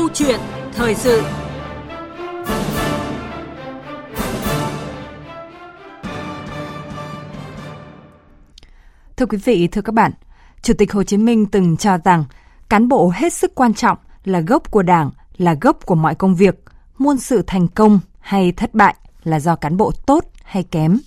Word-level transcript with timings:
Câu 0.00 0.08
chuyện 0.14 0.40
thời 0.72 0.94
sự 0.94 1.22
Thưa 9.16 9.26
quý 9.26 9.38
vị, 9.38 9.68
thưa 9.68 9.82
các 9.82 9.94
bạn, 9.94 10.12
Chủ 10.62 10.74
tịch 10.78 10.92
Hồ 10.92 11.02
Chí 11.02 11.16
Minh 11.16 11.46
từng 11.46 11.76
cho 11.76 11.98
rằng 12.04 12.24
cán 12.68 12.88
bộ 12.88 13.12
hết 13.14 13.32
sức 13.32 13.54
quan 13.54 13.74
trọng 13.74 13.98
là 14.24 14.40
gốc 14.40 14.70
của 14.70 14.82
Đảng, 14.82 15.10
là 15.36 15.54
gốc 15.60 15.86
của 15.86 15.94
mọi 15.94 16.14
công 16.14 16.34
việc, 16.34 16.64
muôn 16.98 17.18
sự 17.18 17.42
thành 17.46 17.68
công 17.68 18.00
hay 18.20 18.52
thất 18.52 18.74
bại 18.74 18.94
là 19.22 19.40
do 19.40 19.56
cán 19.56 19.76
bộ 19.76 19.92
tốt 20.06 20.24
hay 20.44 20.62
kém. 20.62 20.98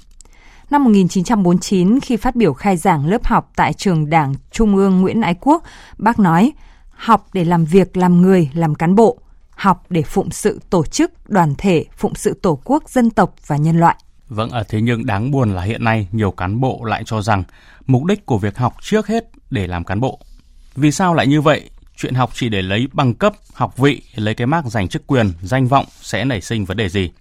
Năm 0.70 0.84
1949, 0.84 2.00
khi 2.00 2.18
phát 2.18 2.36
biểu 2.36 2.54
khai 2.54 2.78
giảng 2.78 3.08
lớp 3.08 3.26
học 3.26 3.52
tại 3.56 3.74
trường 3.74 4.10
Đảng 4.10 4.34
Trung 4.52 4.76
ương 4.76 5.02
Nguyễn 5.02 5.22
Ái 5.22 5.36
Quốc, 5.42 5.64
bác 5.98 6.20
nói, 6.20 6.54
học 7.04 7.28
để 7.34 7.46
làm 7.46 7.66
việc, 7.66 7.98
làm 7.98 8.22
người, 8.22 8.50
làm 8.54 8.76
cán 8.76 8.96
bộ, 8.96 9.18
học 9.50 9.86
để 9.90 10.02
phụng 10.02 10.32
sự 10.32 10.60
tổ 10.70 10.86
chức, 10.86 11.30
đoàn 11.30 11.54
thể, 11.58 11.86
phụng 11.98 12.16
sự 12.16 12.40
tổ 12.42 12.60
quốc, 12.64 12.90
dân 12.90 13.10
tộc 13.10 13.36
và 13.48 13.58
nhân 13.58 13.80
loại. 13.80 13.96
Vâng, 14.30 14.50
ở 14.50 14.64
thế 14.70 14.82
nhưng 14.82 15.06
đáng 15.06 15.32
buồn 15.32 15.56
là 15.56 15.62
hiện 15.62 15.84
nay 15.84 16.08
nhiều 16.12 16.32
cán 16.32 16.60
bộ 16.60 16.84
lại 16.84 17.04
cho 17.06 17.22
rằng 17.22 17.44
mục 17.86 18.04
đích 18.04 18.26
của 18.26 18.38
việc 18.38 18.58
học 18.58 18.74
trước 18.82 19.08
hết 19.08 19.24
để 19.50 19.68
làm 19.68 19.84
cán 19.84 20.00
bộ. 20.00 20.20
Vì 20.76 20.92
sao 20.92 21.14
lại 21.14 21.28
như 21.28 21.42
vậy? 21.42 21.70
Chuyện 21.98 22.14
học 22.14 22.30
chỉ 22.34 22.50
để 22.50 22.62
lấy 22.62 22.88
bằng 22.94 23.14
cấp, 23.14 23.34
học 23.54 23.78
vị, 23.78 24.02
lấy 24.16 24.34
cái 24.34 24.48
mác 24.48 24.66
giành 24.66 24.88
chức 24.88 25.08
quyền, 25.08 25.32
danh 25.42 25.68
vọng 25.68 25.86
sẽ 26.02 26.26
nảy 26.26 26.42
sinh 26.42 26.66
vấn 26.66 26.78
đề 26.78 26.90
gì? 26.90 27.12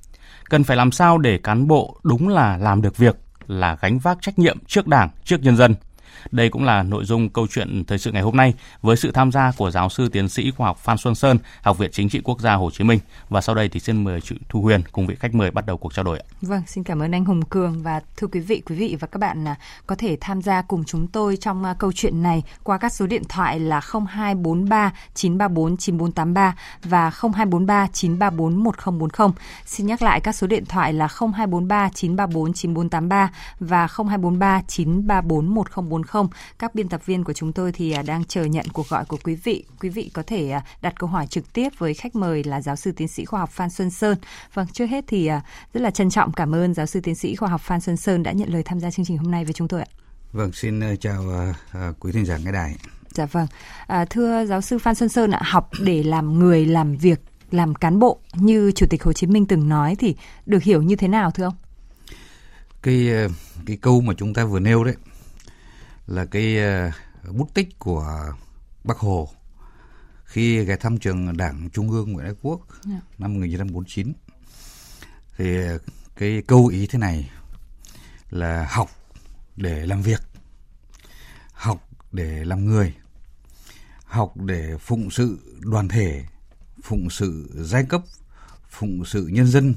Cần 0.44 0.64
phải 0.64 0.76
làm 0.76 0.92
sao 0.92 1.18
để 1.18 1.38
cán 1.38 1.68
bộ 1.68 1.96
đúng 2.02 2.28
là 2.28 2.56
làm 2.56 2.82
được 2.82 2.96
việc, 2.96 3.16
là 3.46 3.76
gánh 3.80 3.98
vác 3.98 4.18
trách 4.20 4.38
nhiệm 4.38 4.58
trước 4.66 4.86
Đảng, 4.86 5.08
trước 5.24 5.42
nhân 5.42 5.56
dân. 5.56 5.74
Đây 6.30 6.48
cũng 6.48 6.64
là 6.64 6.82
nội 6.82 7.04
dung 7.04 7.28
câu 7.28 7.46
chuyện 7.50 7.84
thời 7.84 7.98
sự 7.98 8.12
ngày 8.12 8.22
hôm 8.22 8.36
nay 8.36 8.54
với 8.82 8.96
sự 8.96 9.10
tham 9.12 9.32
gia 9.32 9.52
của 9.56 9.70
giáo 9.70 9.88
sư 9.88 10.08
tiến 10.08 10.28
sĩ 10.28 10.50
khoa 10.50 10.66
học 10.66 10.78
Phan 10.78 10.98
Xuân 10.98 11.14
Sơn, 11.14 11.38
Học 11.62 11.78
viện 11.78 11.90
Chính 11.92 12.08
trị 12.08 12.20
Quốc 12.24 12.40
gia 12.40 12.54
Hồ 12.54 12.70
Chí 12.70 12.84
Minh. 12.84 12.98
Và 13.28 13.40
sau 13.40 13.54
đây 13.54 13.68
thì 13.68 13.80
xin 13.80 14.04
mời 14.04 14.20
chị 14.20 14.36
Thu 14.48 14.62
Huyền 14.62 14.82
cùng 14.92 15.06
vị 15.06 15.14
khách 15.14 15.34
mời 15.34 15.50
bắt 15.50 15.66
đầu 15.66 15.76
cuộc 15.76 15.94
trao 15.94 16.04
đổi. 16.04 16.22
Vâng, 16.42 16.62
xin 16.66 16.84
cảm 16.84 17.02
ơn 17.02 17.12
anh 17.14 17.24
Hùng 17.24 17.42
Cường 17.42 17.82
và 17.82 18.00
thưa 18.16 18.26
quý 18.26 18.40
vị, 18.40 18.62
quý 18.66 18.76
vị 18.76 18.96
và 19.00 19.06
các 19.06 19.18
bạn 19.18 19.48
à, 19.48 19.56
có 19.86 19.94
thể 19.94 20.16
tham 20.20 20.42
gia 20.42 20.62
cùng 20.62 20.84
chúng 20.84 21.06
tôi 21.06 21.36
trong 21.36 21.64
à, 21.64 21.74
câu 21.78 21.92
chuyện 21.92 22.22
này 22.22 22.42
qua 22.62 22.78
các 22.78 22.92
số 22.92 23.06
điện 23.06 23.22
thoại 23.28 23.60
là 23.60 23.80
0243 23.80 24.92
934 25.14 25.76
9483 25.76 26.54
và 26.82 27.10
0243 27.10 27.88
934 27.92 28.64
1040. 28.64 29.30
Xin 29.66 29.86
nhắc 29.86 30.02
lại 30.02 30.20
các 30.20 30.34
số 30.34 30.46
điện 30.46 30.64
thoại 30.66 30.92
là 30.92 31.08
0243 31.08 31.88
934 31.94 32.52
9483 32.52 33.30
và 33.60 33.86
0243 33.86 34.62
934 34.68 35.54
1040 35.54 36.01
không. 36.02 36.28
Các 36.58 36.74
biên 36.74 36.88
tập 36.88 37.06
viên 37.06 37.24
của 37.24 37.32
chúng 37.32 37.52
tôi 37.52 37.72
thì 37.72 37.92
à, 37.92 38.02
đang 38.02 38.24
chờ 38.24 38.44
nhận 38.44 38.66
cuộc 38.72 38.88
gọi 38.88 39.04
của 39.04 39.18
quý 39.24 39.34
vị. 39.34 39.64
Quý 39.80 39.88
vị 39.88 40.10
có 40.14 40.22
thể 40.26 40.50
à, 40.50 40.64
đặt 40.82 40.94
câu 40.98 41.08
hỏi 41.08 41.26
trực 41.26 41.52
tiếp 41.52 41.68
với 41.78 41.94
khách 41.94 42.16
mời 42.16 42.44
là 42.44 42.60
giáo 42.60 42.76
sư 42.76 42.92
tiến 42.92 43.08
sĩ 43.08 43.24
khoa 43.24 43.40
học 43.40 43.50
Phan 43.50 43.70
Xuân 43.70 43.90
Sơn. 43.90 44.16
Vâng, 44.54 44.66
trước 44.72 44.86
hết 44.86 45.04
thì 45.08 45.26
à, 45.26 45.42
rất 45.74 45.80
là 45.80 45.90
trân 45.90 46.10
trọng 46.10 46.32
cảm 46.32 46.54
ơn 46.54 46.74
giáo 46.74 46.86
sư 46.86 47.00
tiến 47.00 47.14
sĩ 47.14 47.36
khoa 47.36 47.48
học 47.48 47.60
Phan 47.60 47.80
Xuân 47.80 47.96
Sơn 47.96 48.22
đã 48.22 48.32
nhận 48.32 48.52
lời 48.52 48.62
tham 48.62 48.80
gia 48.80 48.90
chương 48.90 49.06
trình 49.06 49.18
hôm 49.18 49.30
nay 49.30 49.44
với 49.44 49.52
chúng 49.52 49.68
tôi 49.68 49.80
ạ. 49.80 49.86
Vâng, 50.32 50.52
xin 50.52 50.80
chào 51.00 51.22
uh, 51.22 52.00
quý 52.00 52.12
thính 52.12 52.26
giả 52.26 52.36
nghe 52.44 52.52
đài. 52.52 52.76
Dạ 53.10 53.26
vâng. 53.26 53.46
À, 53.86 54.04
thưa 54.04 54.44
giáo 54.46 54.60
sư 54.60 54.78
Phan 54.78 54.94
Xuân 54.94 55.08
Sơn 55.08 55.30
ạ, 55.30 55.40
học 55.44 55.70
để 55.80 56.02
làm 56.02 56.38
người, 56.38 56.66
làm 56.66 56.96
việc, 56.96 57.20
làm 57.50 57.74
cán 57.74 57.98
bộ 57.98 58.18
như 58.34 58.72
Chủ 58.72 58.86
tịch 58.90 59.02
Hồ 59.02 59.12
Chí 59.12 59.26
Minh 59.26 59.46
từng 59.46 59.68
nói 59.68 59.96
thì 59.98 60.16
được 60.46 60.62
hiểu 60.62 60.82
như 60.82 60.96
thế 60.96 61.08
nào 61.08 61.30
thưa 61.30 61.44
ông? 61.44 61.54
Cái 62.82 63.08
cái 63.66 63.76
câu 63.76 64.00
mà 64.00 64.14
chúng 64.16 64.34
ta 64.34 64.44
vừa 64.44 64.60
nêu 64.60 64.84
đấy 64.84 64.94
là 66.06 66.24
cái 66.24 66.58
ờ, 66.58 66.90
bút 67.32 67.54
tích 67.54 67.78
của 67.78 68.32
Bác 68.84 68.98
Hồ 68.98 69.28
khi 70.24 70.64
ghé 70.64 70.76
thăm 70.76 70.98
trường 70.98 71.36
Đảng 71.36 71.70
Trung 71.72 71.90
ương 71.90 72.12
Nguyễn 72.12 72.26
Ái 72.26 72.34
Quốc 72.42 72.60
yeah. 72.70 73.02
Dạ. 73.02 73.08
năm 73.18 73.34
1949 73.34 74.12
thì 75.36 75.66
ờ, 75.66 75.78
cái 76.16 76.42
câu 76.46 76.66
ý 76.66 76.86
thế 76.86 76.98
này 76.98 77.30
là 78.30 78.66
học 78.70 78.90
để 79.56 79.86
làm 79.86 80.02
việc 80.02 80.22
học 81.52 81.88
để 82.12 82.44
làm 82.44 82.66
người 82.66 82.94
học 84.04 84.36
để 84.36 84.76
phụng 84.80 85.10
sự 85.10 85.38
đoàn 85.60 85.88
thể 85.88 86.24
phụng 86.82 87.10
sự 87.10 87.50
giai 87.54 87.84
cấp 87.84 88.02
phụng 88.70 89.04
sự 89.04 89.26
nhân 89.26 89.46
dân 89.46 89.74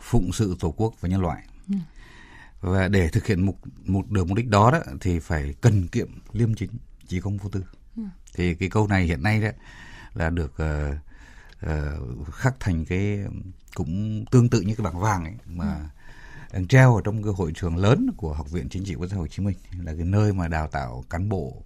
phụng 0.00 0.32
sự 0.32 0.56
tổ 0.60 0.74
quốc 0.76 0.94
và 1.00 1.08
nhân 1.08 1.20
loại 1.20 1.44
và 2.64 2.88
để 2.88 3.08
thực 3.08 3.26
hiện 3.26 3.46
mục 3.46 3.58
một 3.84 4.10
được 4.10 4.28
mục 4.28 4.36
đích 4.36 4.48
đó 4.48 4.70
đó 4.70 4.78
thì 5.00 5.18
phải 5.18 5.54
cần 5.60 5.88
kiệm 5.88 6.08
liêm 6.32 6.54
chính 6.54 6.70
chỉ 7.06 7.20
công 7.20 7.36
vô 7.36 7.50
tư 7.50 7.64
ừ. 7.96 8.02
thì 8.34 8.54
cái 8.54 8.70
câu 8.70 8.86
này 8.86 9.04
hiện 9.04 9.22
nay 9.22 9.40
đó 9.40 9.48
là 10.14 10.30
được 10.30 10.52
uh, 10.52 10.96
uh, 11.66 12.34
khắc 12.34 12.60
thành 12.60 12.84
cái 12.84 13.18
cũng 13.74 14.24
tương 14.30 14.48
tự 14.48 14.60
như 14.60 14.74
cái 14.74 14.84
bảng 14.84 15.00
vàng 15.00 15.24
ấy 15.24 15.34
mà 15.46 15.74
ừ. 15.74 15.84
đang 16.52 16.66
treo 16.66 16.94
ở 16.94 17.02
trong 17.04 17.22
cái 17.22 17.32
hội 17.36 17.52
trường 17.54 17.76
lớn 17.76 18.10
của 18.16 18.34
học 18.34 18.50
viện 18.50 18.68
chính 18.68 18.84
trị 18.84 18.94
quốc 18.94 19.06
gia 19.06 19.16
Hồ 19.16 19.26
Chí 19.26 19.42
Minh 19.42 19.56
là 19.82 19.92
cái 19.94 20.04
nơi 20.04 20.32
mà 20.32 20.48
đào 20.48 20.68
tạo 20.68 21.04
cán 21.10 21.28
bộ 21.28 21.62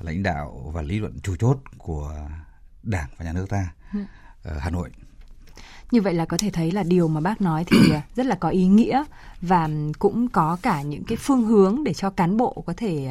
lãnh 0.00 0.22
đạo 0.22 0.70
và 0.74 0.82
lý 0.82 0.98
luận 0.98 1.20
chủ 1.22 1.36
chốt 1.36 1.58
của 1.78 2.28
đảng 2.82 3.08
và 3.16 3.24
nhà 3.24 3.32
nước 3.32 3.48
ta 3.48 3.72
ừ. 3.94 4.00
ở 4.42 4.58
Hà 4.58 4.70
Nội 4.70 4.90
như 5.90 6.00
vậy 6.00 6.14
là 6.14 6.24
có 6.24 6.36
thể 6.36 6.50
thấy 6.50 6.70
là 6.70 6.82
điều 6.82 7.08
mà 7.08 7.20
bác 7.20 7.40
nói 7.40 7.64
thì 7.66 7.76
à, 7.92 8.02
rất 8.16 8.26
là 8.26 8.34
có 8.34 8.48
ý 8.48 8.66
nghĩa 8.66 9.04
và 9.40 9.68
cũng 9.98 10.28
có 10.28 10.58
cả 10.62 10.82
những 10.82 11.04
cái 11.04 11.16
phương 11.16 11.44
hướng 11.44 11.84
để 11.84 11.94
cho 11.94 12.10
cán 12.10 12.36
bộ 12.36 12.62
có 12.66 12.72
thể 12.76 13.10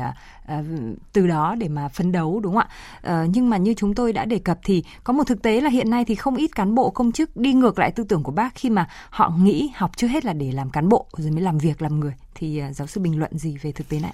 uh, 0.54 0.66
từ 1.14 1.28
đó 1.28 1.56
để 1.56 1.68
mà 1.68 1.88
phấn 1.88 2.12
đấu 2.12 2.40
đúng 2.40 2.56
không 2.56 2.68
ạ? 3.04 3.24
Uh, 3.24 3.30
nhưng 3.34 3.50
mà 3.50 3.58
như 3.58 3.74
chúng 3.74 3.96
tôi 3.96 4.14
đã 4.14 4.26
đề 4.26 4.40
cập 4.40 4.60
thì 4.64 4.84
có 5.04 5.14
một 5.14 5.24
thực 5.28 5.42
tế 5.42 5.62
là 5.62 5.70
hiện 5.70 5.90
nay 5.90 6.06
thì 6.06 6.16
không 6.16 6.36
ít 6.36 6.56
cán 6.56 6.76
bộ 6.76 6.90
công 6.90 7.12
chức 7.12 7.38
đi 7.38 7.54
ngược 7.54 7.80
lại 7.80 7.92
tư 7.92 8.04
tưởng 8.04 8.24
của 8.24 8.32
bác 8.32 8.56
khi 8.56 8.70
mà 8.70 8.90
họ 9.10 9.30
nghĩ 9.30 9.70
học 9.76 9.92
chưa 9.96 10.08
hết 10.08 10.26
là 10.26 10.34
để 10.34 10.52
làm 10.52 10.70
cán 10.70 10.90
bộ 10.90 11.06
rồi 11.18 11.32
mới 11.32 11.42
làm 11.42 11.58
việc 11.58 11.82
làm 11.82 12.00
người. 12.00 12.14
Thì 12.36 12.62
uh, 12.70 12.76
giáo 12.76 12.88
sư 12.88 13.02
bình 13.02 13.20
luận 13.20 13.38
gì 13.38 13.58
về 13.62 13.72
thực 13.72 13.90
tế 13.90 14.00
này? 14.00 14.14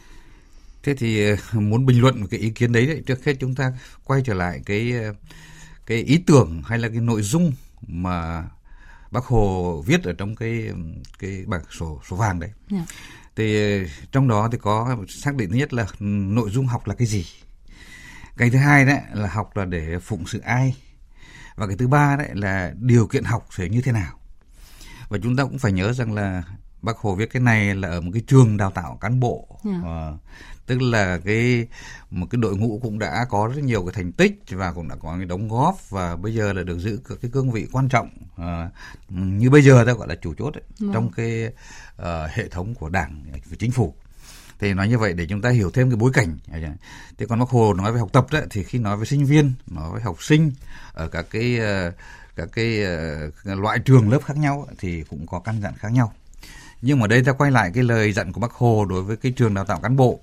Thế 0.84 0.96
thì 0.96 1.26
muốn 1.54 1.86
bình 1.86 2.02
luận 2.02 2.28
cái 2.28 2.40
ý 2.40 2.50
kiến 2.50 2.72
đấy, 2.72 2.88
đấy 2.88 3.04
trước 3.06 3.26
hết 3.26 3.34
chúng 3.40 3.56
ta 3.56 3.72
quay 4.04 4.22
trở 4.26 4.34
lại 4.34 4.62
cái 4.66 4.94
cái 5.86 5.98
ý 5.98 6.18
tưởng 6.18 6.62
hay 6.66 6.80
là 6.80 6.88
cái 6.88 6.98
nội 6.98 7.22
dung 7.22 7.52
mà 7.88 8.44
bác 9.12 9.26
hồ 9.26 9.82
viết 9.86 10.04
ở 10.04 10.14
trong 10.14 10.36
cái 10.36 10.70
cái 11.20 11.44
bảng 11.48 11.64
sổ 11.70 12.02
số 12.10 12.16
vàng 12.16 12.40
đấy 12.40 12.52
yeah. 12.72 12.84
Dạ. 12.90 12.96
thì 13.36 13.80
trong 14.12 14.28
đó 14.28 14.50
thì 14.52 14.58
có 14.62 14.98
xác 15.24 15.36
định 15.36 15.50
thứ 15.50 15.56
nhất 15.56 15.74
là 15.74 15.88
nội 16.00 16.50
dung 16.50 16.68
học 16.68 16.88
là 16.88 16.96
cái 16.96 17.08
gì 17.08 17.26
cái 18.38 18.50
thứ 18.50 18.58
hai 18.58 18.86
đấy 18.86 19.00
là 19.14 19.28
học 19.28 19.58
là 19.58 19.66
để 19.66 20.00
phụng 20.00 20.28
sự 20.28 20.40
ai 20.40 20.76
và 21.56 21.68
cái 21.68 21.76
thứ 21.78 21.88
ba 21.88 22.16
đấy 22.16 22.30
là 22.34 22.74
điều 22.80 23.08
kiện 23.08 23.24
học 23.24 23.48
sẽ 23.58 23.70
như 23.70 23.82
thế 23.82 23.92
nào 23.92 24.20
và 25.10 25.18
chúng 25.24 25.36
ta 25.36 25.44
cũng 25.44 25.60
phải 25.60 25.72
nhớ 25.72 25.94
rằng 25.94 26.14
là 26.14 26.44
bác 26.84 26.98
hồ 26.98 27.16
viết 27.16 27.30
cái 27.34 27.42
này 27.42 27.76
là 27.76 27.88
ở 27.88 28.02
một 28.02 28.12
cái 28.14 28.24
trường 28.28 28.58
đào 28.58 28.72
tạo 28.72 28.98
cán 29.02 29.20
bộ 29.20 29.60
yeah. 29.66 29.78
Dạ. 29.84 30.10
uh, 30.10 30.20
tức 30.66 30.82
là 30.82 31.20
cái 31.26 31.68
một 32.12 32.28
cái 32.30 32.42
đội 32.42 32.58
ngũ 32.58 32.80
cũng 32.84 33.00
đã 33.00 33.26
có 33.30 33.52
rất 33.56 33.64
nhiều 33.64 33.86
cái 33.86 33.94
thành 33.94 34.12
tích 34.12 34.34
và 34.50 34.72
cũng 34.72 34.88
đã 34.88 34.96
có 34.96 35.16
cái 35.18 35.26
đóng 35.26 35.50
góp 35.50 35.90
và 35.90 36.16
bây 36.16 36.34
giờ 36.34 36.54
là 36.54 36.64
được 36.64 36.80
giữ 36.80 37.00
cái 37.22 37.32
cương 37.32 37.52
vị 37.52 37.68
quan 37.72 37.90
trọng 37.90 38.10
à, 38.38 38.70
như 39.10 39.50
bây 39.50 39.62
giờ 39.62 39.84
ta 39.86 39.94
gọi 39.94 40.08
là 40.08 40.16
chủ 40.16 40.34
chốt 40.34 40.54
ấy, 40.54 40.64
ừ. 40.80 40.90
trong 40.94 41.12
cái 41.12 41.46
uh, 42.02 42.06
hệ 42.32 42.48
thống 42.48 42.76
của 42.76 42.90
đảng 42.90 43.26
và 43.50 43.56
chính 43.60 43.72
phủ 43.72 43.94
thì 44.60 44.74
nói 44.74 44.88
như 44.88 44.98
vậy 44.98 45.14
để 45.14 45.26
chúng 45.30 45.42
ta 45.42 45.50
hiểu 45.50 45.72
thêm 45.72 45.90
cái 45.90 45.98
bối 45.98 46.12
cảnh 46.14 46.38
thế 47.18 47.26
còn 47.26 47.40
bác 47.40 47.50
hồ 47.50 47.74
nói 47.74 47.94
về 47.94 48.00
học 48.00 48.10
tập 48.14 48.26
đấy 48.32 48.46
thì 48.50 48.64
khi 48.64 48.80
nói 48.80 48.98
với 48.98 49.06
sinh 49.06 49.26
viên 49.26 49.54
nói 49.68 49.92
với 49.92 50.02
học 50.02 50.24
sinh 50.24 50.52
ở 50.94 51.08
các 51.08 51.26
cái 51.32 51.60
uh, 51.60 51.94
các 52.36 52.50
cái 52.54 52.82
uh, 53.54 53.60
loại 53.60 53.80
trường 53.80 54.10
lớp 54.10 54.20
khác 54.26 54.38
nhau 54.38 54.68
thì 54.78 55.04
cũng 55.04 55.28
có 55.28 55.40
căn 55.40 55.62
dặn 55.62 55.74
khác 55.78 55.90
nhau 55.90 56.14
nhưng 56.86 57.00
mà 57.00 57.08
đây 57.08 57.24
ta 57.24 57.32
quay 57.32 57.52
lại 57.52 57.72
cái 57.74 57.84
lời 57.84 58.14
dặn 58.14 58.32
của 58.32 58.40
bác 58.40 58.52
hồ 58.52 58.86
đối 58.86 59.04
với 59.04 59.18
cái 59.18 59.32
trường 59.32 59.54
đào 59.54 59.66
tạo 59.66 59.80
cán 59.80 59.96
bộ 59.96 60.20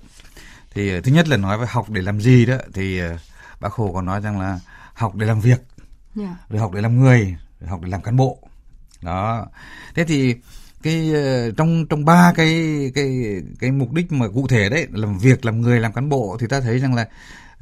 thì 0.73 0.93
ờ, 0.93 1.01
thứ 1.01 1.11
nhất 1.11 1.27
là 1.27 1.37
nói 1.37 1.57
về 1.57 1.65
học 1.69 1.89
để 1.89 2.01
làm 2.01 2.21
gì 2.21 2.45
đó 2.45 2.57
thì 2.73 2.99
ờ, 2.99 3.17
bác 3.59 3.73
hồ 3.73 3.91
còn 3.93 4.05
nói 4.05 4.21
rằng 4.21 4.39
là 4.39 4.59
học 4.93 5.15
để 5.15 5.25
làm 5.25 5.39
việc 5.39 5.61
yeah. 6.17 6.29
Dạ. 6.29 6.35
rồi 6.49 6.59
học 6.59 6.71
để 6.73 6.81
làm 6.81 6.99
người 6.99 7.35
rồi 7.59 7.69
học 7.69 7.81
để 7.83 7.89
làm 7.89 8.01
cán 8.01 8.17
bộ 8.17 8.37
đó 9.01 9.45
thế 9.95 10.03
thì 10.03 10.35
cái 10.83 11.13
ờ, 11.13 11.51
trong 11.51 11.85
trong 11.89 12.05
ba 12.05 12.33
cái 12.35 12.91
cái 12.95 13.41
cái 13.59 13.71
mục 13.71 13.93
đích 13.93 14.11
mà 14.11 14.27
cụ 14.27 14.47
thể 14.47 14.69
đấy 14.69 14.87
làm 14.91 15.17
việc 15.17 15.45
làm 15.45 15.61
người 15.61 15.79
làm 15.79 15.93
cán 15.93 16.09
bộ 16.09 16.37
thì 16.39 16.47
ta 16.47 16.59
thấy 16.61 16.79
rằng 16.79 16.95
là 16.95 17.07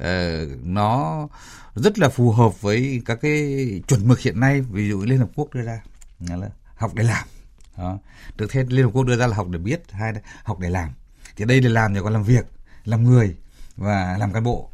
uh, 0.02 0.64
nó 0.64 1.28
rất 1.74 1.98
là 1.98 2.08
phù 2.08 2.30
hợp 2.30 2.62
với 2.62 3.02
các 3.04 3.18
cái 3.22 3.66
chuẩn 3.88 4.08
mực 4.08 4.20
hiện 4.20 4.40
nay 4.40 4.60
ví 4.60 4.88
dụ 4.88 5.04
liên 5.04 5.18
hợp 5.18 5.28
quốc 5.34 5.54
đưa 5.54 5.62
ra 5.62 5.80
là 6.28 6.48
học 6.76 6.94
để 6.94 7.02
làm 7.04 7.26
đó. 7.80 7.98
được 8.36 8.52
hết 8.52 8.64
liên 8.68 8.84
hợp 8.84 8.90
quốc 8.94 9.06
đưa 9.06 9.16
ra 9.16 9.26
là 9.26 9.36
học 9.36 9.48
để 9.50 9.58
biết 9.58 9.82
hai 9.90 10.12
là 10.12 10.20
học 10.44 10.58
để 10.60 10.70
làm 10.70 10.90
thì 11.36 11.44
đây 11.44 11.60
để 11.60 11.68
làm 11.68 11.94
thì 11.94 12.00
còn 12.04 12.12
làm 12.12 12.22
việc 12.22 12.46
làm 12.84 13.04
người 13.04 13.36
và 13.76 14.16
làm 14.18 14.32
cán 14.32 14.44
bộ 14.44 14.70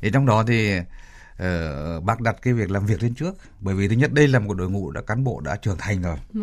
thì 0.00 0.10
trong 0.12 0.26
đó 0.26 0.44
thì 0.46 0.78
uh, 0.78 2.04
bác 2.04 2.20
đặt 2.20 2.36
cái 2.42 2.54
việc 2.54 2.70
làm 2.70 2.86
việc 2.86 3.02
lên 3.02 3.14
trước 3.14 3.34
bởi 3.60 3.74
vì 3.74 3.88
thứ 3.88 3.94
nhất 3.94 4.12
đây 4.12 4.28
là 4.28 4.38
một 4.38 4.54
đội 4.54 4.70
ngũ 4.70 4.90
đã 4.90 5.00
cán 5.02 5.24
bộ 5.24 5.40
đã 5.40 5.56
trưởng 5.56 5.78
thành 5.78 6.02
rồi 6.02 6.16
ừ. 6.34 6.40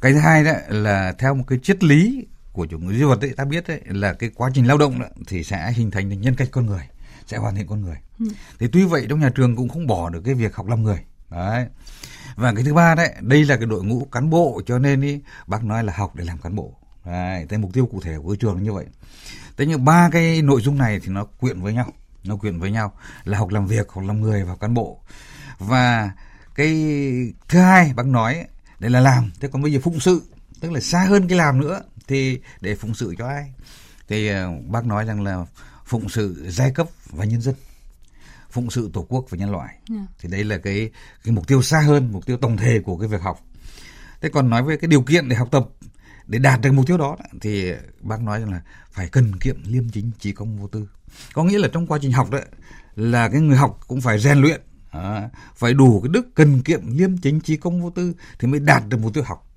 cái 0.00 0.12
thứ 0.12 0.18
hai 0.18 0.44
đó 0.44 0.52
là 0.68 1.12
theo 1.18 1.34
một 1.34 1.44
cái 1.46 1.58
triết 1.62 1.84
lý 1.84 2.26
của 2.52 2.66
chủ 2.66 2.78
nghĩa 2.78 2.98
duy 2.98 3.04
vật 3.04 3.20
ấy 3.20 3.32
ta 3.36 3.44
biết 3.44 3.64
đấy 3.68 3.80
là 3.86 4.12
cái 4.12 4.30
quá 4.34 4.50
trình 4.54 4.66
lao 4.66 4.78
động 4.78 5.00
đó, 5.00 5.06
thì 5.26 5.44
sẽ 5.44 5.72
hình 5.72 5.90
thành 5.90 6.20
nhân 6.20 6.34
cách 6.34 6.48
con 6.50 6.66
người 6.66 6.88
sẽ 7.26 7.36
hoàn 7.36 7.54
thiện 7.54 7.66
con 7.66 7.82
người 7.82 7.96
ừ. 8.18 8.26
thì 8.58 8.66
tuy 8.72 8.84
vậy 8.84 9.06
trong 9.08 9.20
nhà 9.20 9.30
trường 9.34 9.56
cũng 9.56 9.68
không 9.68 9.86
bỏ 9.86 10.10
được 10.10 10.22
cái 10.24 10.34
việc 10.34 10.54
học 10.54 10.66
làm 10.66 10.82
người 10.82 10.98
đấy. 11.30 11.66
Và 12.36 12.52
cái 12.54 12.64
thứ 12.64 12.74
ba 12.74 12.94
đấy 12.94 13.14
đây 13.20 13.44
là 13.44 13.56
cái 13.56 13.66
đội 13.66 13.84
ngũ 13.84 14.04
cán 14.12 14.30
bộ 14.30 14.62
cho 14.66 14.78
nên 14.78 15.00
ý, 15.00 15.20
bác 15.46 15.64
nói 15.64 15.84
là 15.84 15.92
học 15.96 16.16
để 16.16 16.24
làm 16.24 16.38
cán 16.38 16.54
bộ. 16.54 16.74
Đấy, 17.04 17.46
cái 17.48 17.58
mục 17.58 17.72
tiêu 17.72 17.86
cụ 17.86 18.00
thể 18.00 18.16
của 18.22 18.36
trường 18.36 18.62
như 18.62 18.72
vậy. 18.72 18.86
Thế 19.56 19.66
nhưng 19.66 19.84
ba 19.84 20.10
cái 20.12 20.42
nội 20.42 20.60
dung 20.60 20.78
này 20.78 21.00
thì 21.00 21.08
nó 21.08 21.24
quyện 21.24 21.60
với 21.60 21.72
nhau 21.72 21.92
nó 22.24 22.36
quyện 22.36 22.60
với 22.60 22.70
nhau 22.70 22.92
là 23.24 23.38
học 23.38 23.50
làm 23.50 23.66
việc 23.66 23.92
học 23.92 24.04
làm 24.04 24.20
người 24.20 24.44
và 24.44 24.56
cán 24.56 24.74
bộ. 24.74 25.00
Và 25.58 26.10
cái 26.54 26.74
thứ 27.48 27.58
hai 27.58 27.92
bác 27.96 28.06
nói 28.06 28.44
đây 28.78 28.90
là 28.90 29.00
làm. 29.00 29.30
Thế 29.40 29.48
còn 29.52 29.62
bây 29.62 29.72
giờ 29.72 29.80
phụng 29.82 30.00
sự 30.00 30.22
tức 30.60 30.72
là 30.72 30.80
xa 30.80 31.04
hơn 31.04 31.28
cái 31.28 31.38
làm 31.38 31.60
nữa 31.60 31.82
thì 32.08 32.40
để 32.60 32.74
phụng 32.74 32.94
sự 32.94 33.14
cho 33.18 33.28
ai? 33.28 33.52
Thì 34.08 34.28
ờ, 34.28 34.50
bác 34.66 34.86
nói 34.86 35.04
rằng 35.04 35.22
là 35.22 35.44
phụng 35.84 36.08
sự 36.08 36.46
giai 36.48 36.70
cấp 36.70 36.86
và 37.10 37.24
nhân 37.24 37.40
dân 37.40 37.54
phụng 38.54 38.70
sự 38.70 38.90
tổ 38.92 39.06
quốc 39.08 39.26
và 39.30 39.38
nhân 39.38 39.50
loại 39.50 39.74
yeah. 39.74 39.82
Dạ. 39.90 40.06
thì 40.18 40.28
đây 40.28 40.44
là 40.44 40.58
cái 40.58 40.90
cái 41.24 41.34
mục 41.34 41.48
tiêu 41.48 41.62
xa 41.62 41.80
hơn 41.80 42.12
mục 42.12 42.26
tiêu 42.26 42.36
tổng 42.36 42.56
thể 42.56 42.80
của 42.80 42.96
cái 42.96 43.08
việc 43.08 43.20
học 43.20 43.40
thế 44.20 44.28
còn 44.28 44.50
nói 44.50 44.62
về 44.62 44.76
cái 44.76 44.88
điều 44.88 45.02
kiện 45.02 45.28
để 45.28 45.36
học 45.36 45.48
tập 45.50 45.68
để 46.26 46.38
đạt 46.38 46.60
được 46.60 46.72
mục 46.72 46.86
tiêu 46.86 46.96
đó 46.96 47.16
thì 47.40 47.72
bác 48.00 48.22
nói 48.22 48.40
rằng 48.40 48.52
là 48.52 48.60
phải 48.92 49.08
cần 49.08 49.32
kiệm 49.40 49.56
liêm 49.64 49.88
chính 49.88 50.10
trí 50.18 50.32
công 50.32 50.56
vô 50.58 50.66
tư 50.68 50.88
có 51.32 51.44
nghĩa 51.44 51.58
là 51.58 51.68
trong 51.72 51.86
quá 51.86 51.98
trình 52.02 52.12
học 52.12 52.30
đó 52.30 52.38
là 52.96 53.28
cái 53.28 53.40
người 53.40 53.56
học 53.56 53.80
cũng 53.86 54.00
phải 54.00 54.18
rèn 54.18 54.38
luyện 54.38 54.60
à, 54.90 55.28
phải 55.54 55.74
đủ 55.74 56.00
cái 56.00 56.08
đức 56.12 56.34
cần 56.34 56.62
kiệm 56.62 56.80
liêm 56.86 57.16
chính 57.18 57.40
trí 57.40 57.56
công 57.56 57.82
vô 57.82 57.90
tư 57.90 58.14
thì 58.38 58.48
mới 58.48 58.60
đạt 58.60 58.82
được 58.88 58.96
mục 59.00 59.14
tiêu 59.14 59.24
học 59.26 59.50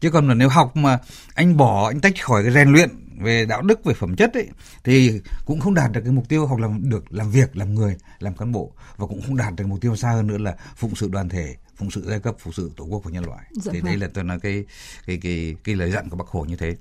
chứ 0.00 0.10
còn 0.10 0.28
là 0.28 0.34
nếu 0.34 0.48
học 0.48 0.76
mà 0.76 0.98
anh 1.34 1.56
bỏ 1.56 1.88
anh 1.88 2.00
tách 2.00 2.22
khỏi 2.22 2.42
cái 2.42 2.52
rèn 2.52 2.72
luyện 2.72 2.90
về 3.18 3.44
đạo 3.44 3.62
đức 3.62 3.84
về 3.84 3.94
phẩm 3.94 4.16
chất 4.16 4.34
ấy 4.34 4.48
thì 4.84 5.20
cũng 5.44 5.60
không 5.60 5.74
đạt 5.74 5.92
được 5.92 6.00
cái 6.04 6.12
mục 6.12 6.28
tiêu 6.28 6.46
học 6.46 6.58
làm 6.58 6.90
được 6.90 7.12
làm 7.12 7.30
việc 7.30 7.56
làm 7.56 7.74
người 7.74 7.96
làm 8.18 8.36
cán 8.36 8.52
bộ 8.52 8.72
và 8.96 9.06
cũng 9.06 9.22
không 9.22 9.36
đạt 9.36 9.54
được 9.56 9.66
mục 9.66 9.80
tiêu 9.80 9.96
xa 9.96 10.10
hơn 10.10 10.26
nữa 10.26 10.38
là 10.38 10.56
phụng 10.76 10.94
sự 10.94 11.08
đoàn 11.08 11.28
thể 11.28 11.56
phụng 11.76 11.90
sự 11.90 12.04
giai 12.06 12.20
cấp 12.20 12.34
phụng 12.38 12.52
sự 12.52 12.70
tổ 12.76 12.84
quốc 12.84 13.04
và 13.04 13.10
nhân 13.10 13.24
loại. 13.24 13.44
Dạ 13.50 13.72
thì 13.72 13.80
vâng. 13.80 13.86
đây 13.86 13.96
là 13.96 14.08
tôi 14.14 14.24
nói 14.24 14.40
cái 14.40 14.64
cái 15.06 15.18
cái 15.22 15.56
cái 15.64 15.74
lời 15.74 15.90
dặn 15.90 16.08
của 16.08 16.16
bác 16.16 16.26
hồ 16.28 16.44
như 16.44 16.56
thế. 16.56 16.76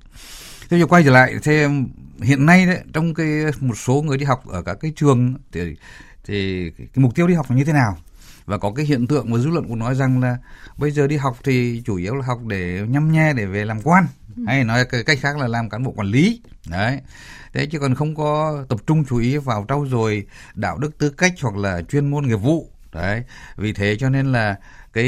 Thế 0.69 0.79
giờ 0.79 0.85
quay 0.85 1.03
trở 1.03 1.11
lại 1.11 1.35
thế 1.43 1.67
hiện 2.21 2.45
nay 2.45 2.65
đấy 2.65 2.79
trong 2.93 3.13
cái 3.13 3.27
một 3.59 3.77
số 3.77 4.01
người 4.01 4.17
đi 4.17 4.25
học 4.25 4.47
ở 4.47 4.61
các 4.61 4.77
cái 4.81 4.93
trường 4.95 5.33
thì 5.51 5.75
thì 6.25 6.69
cái 6.77 6.87
mục 6.95 7.15
tiêu 7.15 7.27
đi 7.27 7.33
học 7.33 7.45
là 7.49 7.55
như 7.55 7.63
thế 7.63 7.73
nào 7.73 7.97
và 8.45 8.57
có 8.57 8.71
cái 8.71 8.85
hiện 8.85 9.07
tượng 9.07 9.31
mà 9.31 9.37
dư 9.37 9.49
luận 9.49 9.67
cũng 9.67 9.79
nói 9.79 9.95
rằng 9.95 10.21
là 10.21 10.37
bây 10.77 10.91
giờ 10.91 11.07
đi 11.07 11.17
học 11.17 11.37
thì 11.43 11.81
chủ 11.85 11.95
yếu 11.95 12.15
là 12.15 12.25
học 12.25 12.39
để 12.47 12.81
nhăm 12.89 13.11
nhe 13.11 13.33
để 13.33 13.45
về 13.45 13.65
làm 13.65 13.81
quan. 13.81 14.05
Ừ. 14.37 14.43
hay 14.47 14.63
nói 14.63 14.85
cái 14.85 15.03
cách 15.03 15.17
khác 15.21 15.37
là 15.37 15.47
làm 15.47 15.69
cán 15.69 15.83
bộ 15.83 15.91
quản 15.91 16.07
lý. 16.07 16.41
Đấy. 16.69 17.01
Thế 17.53 17.65
chứ 17.65 17.79
còn 17.79 17.95
không 17.95 18.15
có 18.15 18.63
tập 18.69 18.79
trung 18.87 19.05
chú 19.05 19.17
ý 19.17 19.37
vào 19.37 19.65
trau 19.69 19.85
dồi 19.85 20.25
đạo 20.55 20.77
đức 20.77 20.97
tư 20.97 21.09
cách 21.09 21.33
hoặc 21.41 21.55
là 21.55 21.81
chuyên 21.81 22.09
môn 22.09 22.27
nghiệp 22.27 22.35
vụ. 22.35 22.69
Đấy. 22.93 23.23
Vì 23.57 23.73
thế 23.73 23.95
cho 23.99 24.09
nên 24.09 24.31
là 24.31 24.55
cái 24.93 25.05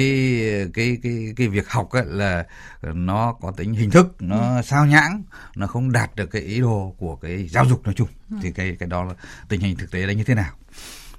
cái 0.74 0.98
cái 1.04 1.34
cái 1.36 1.48
việc 1.48 1.70
học 1.70 1.90
ấy 1.90 2.04
là 2.06 2.46
nó 2.84 3.34
có 3.42 3.52
tính 3.52 3.74
hình 3.74 3.92
thức 3.92 4.16
nó 4.20 4.56
ừ. 4.56 4.62
sao 4.66 4.86
nhãng 4.86 5.24
nó 5.56 5.68
không 5.68 5.92
đạt 5.92 6.16
được 6.16 6.26
cái 6.26 6.42
ý 6.42 6.60
đồ 6.60 6.96
của 6.98 7.16
cái 7.16 7.48
giáo 7.48 7.66
dục 7.66 7.84
nói 7.84 7.94
chung. 7.98 8.08
Ừ. 8.30 8.38
thì 8.42 8.52
cái 8.52 8.76
cái 8.80 8.90
đó 8.90 9.04
là 9.04 9.14
tình 9.50 9.62
hình 9.62 9.76
thực 9.76 9.92
tế 9.92 10.00
là 10.06 10.14
như 10.14 10.24
thế 10.24 10.36
nào 10.36 10.54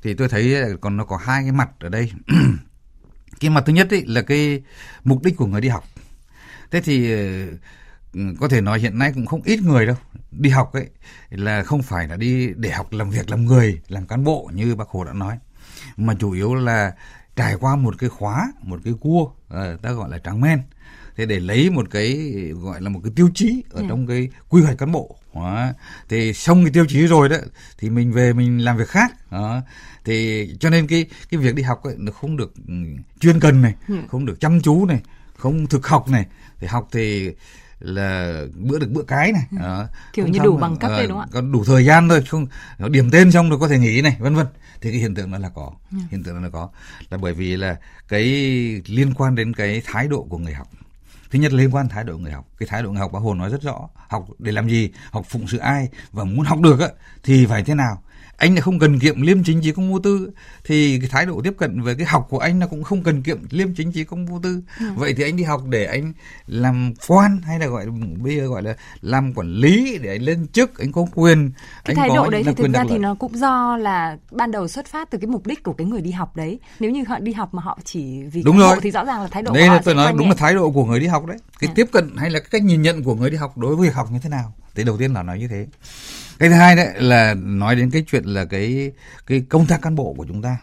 thì 0.06 0.14
tôi 0.14 0.28
thấy 0.28 0.56
còn 0.80 0.96
nó 0.96 1.04
có 1.04 1.16
hai 1.16 1.42
cái 1.42 1.52
mặt 1.52 1.70
ở 1.80 1.88
đây 1.88 2.12
cái 3.40 3.50
mặt 3.50 3.62
thứ 3.66 3.72
nhất 3.72 3.90
ấy 3.90 4.04
là 4.06 4.22
cái 4.22 4.62
mục 5.04 5.22
đích 5.24 5.36
của 5.36 5.46
người 5.46 5.60
đi 5.60 5.68
học 5.68 5.84
thế 6.70 6.80
thì 6.80 7.12
ừ, 8.12 8.34
có 8.40 8.48
thể 8.48 8.60
nói 8.60 8.80
hiện 8.80 8.98
nay 8.98 9.12
cũng 9.14 9.26
không 9.26 9.42
ít 9.42 9.62
người 9.62 9.86
đâu 9.86 9.96
đi 10.30 10.50
học 10.50 10.72
ấy 10.72 10.88
là 11.30 11.62
không 11.62 11.82
phải 11.82 12.08
là 12.08 12.16
đi 12.16 12.48
để 12.56 12.70
học 12.70 12.92
làm 12.92 13.10
việc 13.10 13.30
làm 13.30 13.44
người 13.44 13.80
làm 13.88 14.06
cán 14.06 14.24
bộ 14.24 14.50
như 14.54 14.74
bác 14.74 14.88
hồ 14.88 15.04
đã 15.04 15.12
nói 15.12 15.38
mà 15.96 16.14
chủ 16.18 16.32
yếu 16.32 16.54
là 16.54 16.94
trải 17.36 17.54
qua 17.60 17.76
một 17.76 17.94
cái 17.98 18.10
khóa 18.10 18.52
một 18.62 18.80
cái 18.84 18.94
cua 19.00 19.30
à, 19.48 19.76
ta 19.82 19.92
gọi 19.92 20.10
là 20.10 20.18
tráng 20.18 20.40
men 20.40 20.62
thế 21.16 21.26
để 21.26 21.40
lấy 21.40 21.70
một 21.70 21.86
cái 21.90 22.32
gọi 22.62 22.80
là 22.80 22.88
một 22.88 23.00
cái 23.04 23.12
tiêu 23.16 23.30
chí 23.34 23.64
ở 23.70 23.80
ừ. 23.80 23.86
trong 23.88 24.06
cái 24.06 24.28
quy 24.48 24.62
hoạch 24.62 24.78
cán 24.78 24.92
bộ 24.92 25.16
đó. 25.34 25.68
thì 26.08 26.32
xong 26.32 26.64
cái 26.64 26.72
tiêu 26.72 26.84
chí 26.88 27.06
rồi 27.06 27.28
đó 27.28 27.36
thì 27.78 27.90
mình 27.90 28.12
về 28.12 28.32
mình 28.32 28.64
làm 28.64 28.76
việc 28.76 28.88
khác 28.88 29.30
đó. 29.30 29.62
Thì 30.06 30.48
cho 30.60 30.70
nên 30.70 30.86
cái 30.86 31.06
cái 31.30 31.40
việc 31.40 31.54
đi 31.54 31.62
học 31.62 31.82
ấy, 31.82 31.94
nó 31.98 32.12
không 32.12 32.36
được 32.36 32.52
ừ, 32.68 32.74
chuyên 33.20 33.40
cần 33.40 33.62
này 33.62 33.74
ừ. 33.88 33.94
không 34.08 34.26
được 34.26 34.40
chăm 34.40 34.60
chú 34.60 34.86
này 34.86 35.00
không 35.36 35.66
thực 35.66 35.86
học 35.86 36.08
này. 36.08 36.26
Thì 36.60 36.66
học 36.66 36.88
thì 36.92 37.30
là 37.80 38.42
bữa 38.54 38.78
được 38.78 38.90
bữa 38.90 39.02
cái 39.02 39.32
này 39.32 39.46
ừ. 39.50 39.56
đó. 39.60 39.86
kiểu 40.12 40.26
như 40.26 40.38
đủ 40.38 40.56
bằng 40.56 40.76
cấp 40.76 40.90
đấy 40.90 41.06
đúng 41.06 41.18
không 41.18 41.28
ạ? 41.30 41.32
có 41.32 41.40
đủ 41.40 41.64
thời 41.64 41.84
gian 41.84 42.08
thôi 42.08 42.24
không 42.28 42.46
điểm 42.90 43.10
tên 43.10 43.32
xong 43.32 43.50
rồi 43.50 43.58
có 43.58 43.68
thể 43.68 43.78
nghỉ 43.78 44.02
này 44.02 44.16
vân 44.18 44.34
vân. 44.34 44.46
Thì 44.80 44.90
cái 44.90 45.00
hiện 45.00 45.14
tượng 45.14 45.32
đó 45.32 45.38
là 45.38 45.48
có 45.48 45.72
ừ. 45.92 45.98
hiện 46.10 46.22
tượng 46.22 46.34
đó 46.34 46.40
là 46.40 46.48
có. 46.48 46.68
Là 47.10 47.18
bởi 47.18 47.32
vì 47.32 47.56
là 47.56 47.76
cái 48.08 48.24
liên 48.86 49.14
quan 49.14 49.34
đến 49.34 49.54
cái 49.54 49.82
thái 49.84 50.08
độ 50.08 50.26
của 50.30 50.38
người 50.38 50.54
học. 50.54 50.68
Thứ 51.30 51.38
nhất 51.38 51.52
liên 51.52 51.74
quan 51.74 51.88
thái 51.88 52.04
độ 52.04 52.18
người 52.18 52.32
học. 52.32 52.48
Cái 52.58 52.66
thái 52.66 52.82
độ 52.82 52.90
người 52.90 53.00
học 53.00 53.12
bác 53.12 53.20
hồ 53.20 53.34
nói 53.34 53.50
rất 53.50 53.62
rõ. 53.62 53.88
Học 54.08 54.26
để 54.38 54.52
làm 54.52 54.68
gì? 54.68 54.90
Học 55.10 55.26
phụng 55.28 55.48
sự 55.48 55.58
ai? 55.58 55.88
Và 56.12 56.24
muốn 56.24 56.46
học 56.46 56.60
được 56.60 56.80
á, 56.80 56.88
thì 57.22 57.46
phải 57.46 57.64
thế 57.64 57.74
nào 57.74 58.02
anh 58.36 58.54
lại 58.54 58.60
không 58.62 58.78
cần 58.78 58.98
kiệm 58.98 59.22
liêm 59.22 59.44
chính 59.44 59.60
trí 59.60 59.72
công 59.72 59.92
vô 59.92 59.98
tư. 59.98 60.30
Thì 60.64 60.98
cái 61.00 61.08
thái 61.08 61.26
độ 61.26 61.40
tiếp 61.44 61.54
cận 61.58 61.82
về 61.82 61.94
cái 61.94 62.06
học 62.06 62.26
của 62.30 62.38
anh 62.38 62.58
nó 62.58 62.66
cũng 62.66 62.82
không 62.82 63.02
cần 63.02 63.22
kiệm 63.22 63.38
liêm 63.50 63.74
chính 63.74 63.92
trí 63.92 64.04
công 64.04 64.26
vô 64.26 64.40
tư. 64.42 64.60
Ừ. 64.80 64.86
vậy 64.96 65.14
thì 65.16 65.24
anh 65.24 65.36
đi 65.36 65.44
học 65.44 65.62
để 65.68 65.84
anh 65.84 66.12
làm 66.46 66.92
quan 67.06 67.40
hay 67.42 67.58
là 67.58 67.66
gọi 67.66 67.86
bây 68.16 68.36
giờ 68.36 68.46
gọi 68.46 68.62
là 68.62 68.76
làm 69.00 69.34
quản 69.34 69.52
lý 69.52 69.98
để 70.02 70.10
anh 70.10 70.22
lên 70.22 70.46
chức 70.52 70.78
anh 70.78 70.92
có 70.92 71.06
quyền 71.14 71.50
cái 71.84 71.94
anh 71.94 71.96
thái 71.96 72.08
độ 72.08 72.30
đấy 72.30 72.42
thì 72.46 72.54
thực 72.54 72.72
ra 72.72 72.84
thì 72.88 72.98
nó 72.98 73.14
cũng 73.14 73.38
do 73.38 73.76
là 73.76 74.18
ban 74.30 74.50
đầu 74.50 74.68
xuất 74.68 74.86
phát 74.86 75.10
từ 75.10 75.18
cái 75.18 75.26
mục 75.26 75.46
đích 75.46 75.62
của 75.62 75.72
cái 75.72 75.86
người 75.86 76.00
đi 76.00 76.10
học 76.10 76.36
đấy. 76.36 76.58
Nếu 76.80 76.90
như 76.90 77.04
họ 77.08 77.18
đi 77.18 77.32
học 77.32 77.54
mà 77.54 77.62
họ 77.62 77.78
chỉ 77.84 78.22
vì 78.32 78.42
đúng 78.42 78.58
rồi. 78.58 78.76
thì 78.82 78.90
rõ 78.90 79.04
ràng 79.04 79.22
là 79.22 79.28
thái 79.28 79.42
độ 79.42 79.52
đây 79.52 79.68
là 79.68 79.82
tôi 79.84 79.94
nói 79.94 80.12
đúng 80.18 80.28
là 80.28 80.34
thái 80.34 80.54
độ 80.54 80.70
của 80.70 80.84
người 80.84 81.00
đi 81.00 81.06
học 81.06 81.26
đấy. 81.26 81.36
Cái 81.58 81.70
à. 81.70 81.72
tiếp 81.76 81.86
cận 81.92 82.16
hay 82.16 82.30
là 82.30 82.38
cái 82.38 82.48
cách 82.50 82.62
nhìn 82.62 82.82
nhận 82.82 83.04
của 83.04 83.14
người 83.14 83.30
đi 83.30 83.36
học 83.36 83.58
đối 83.58 83.76
với 83.76 83.88
việc 83.88 83.94
học 83.94 84.08
như 84.12 84.18
thế 84.22 84.28
nào? 84.28 84.52
Thế 84.74 84.84
đầu 84.84 84.96
tiên 84.96 85.14
là 85.14 85.22
nói 85.22 85.38
như 85.38 85.48
thế 85.48 85.66
cái 86.38 86.48
thứ 86.48 86.54
hai 86.54 86.76
đấy 86.76 86.88
là 86.96 87.34
nói 87.34 87.76
đến 87.76 87.90
cái 87.90 88.04
chuyện 88.10 88.24
là 88.24 88.44
cái 88.44 88.92
cái 89.26 89.42
công 89.48 89.66
tác 89.66 89.82
cán 89.82 89.94
bộ 89.94 90.14
của 90.16 90.24
chúng 90.28 90.42
ta 90.42 90.56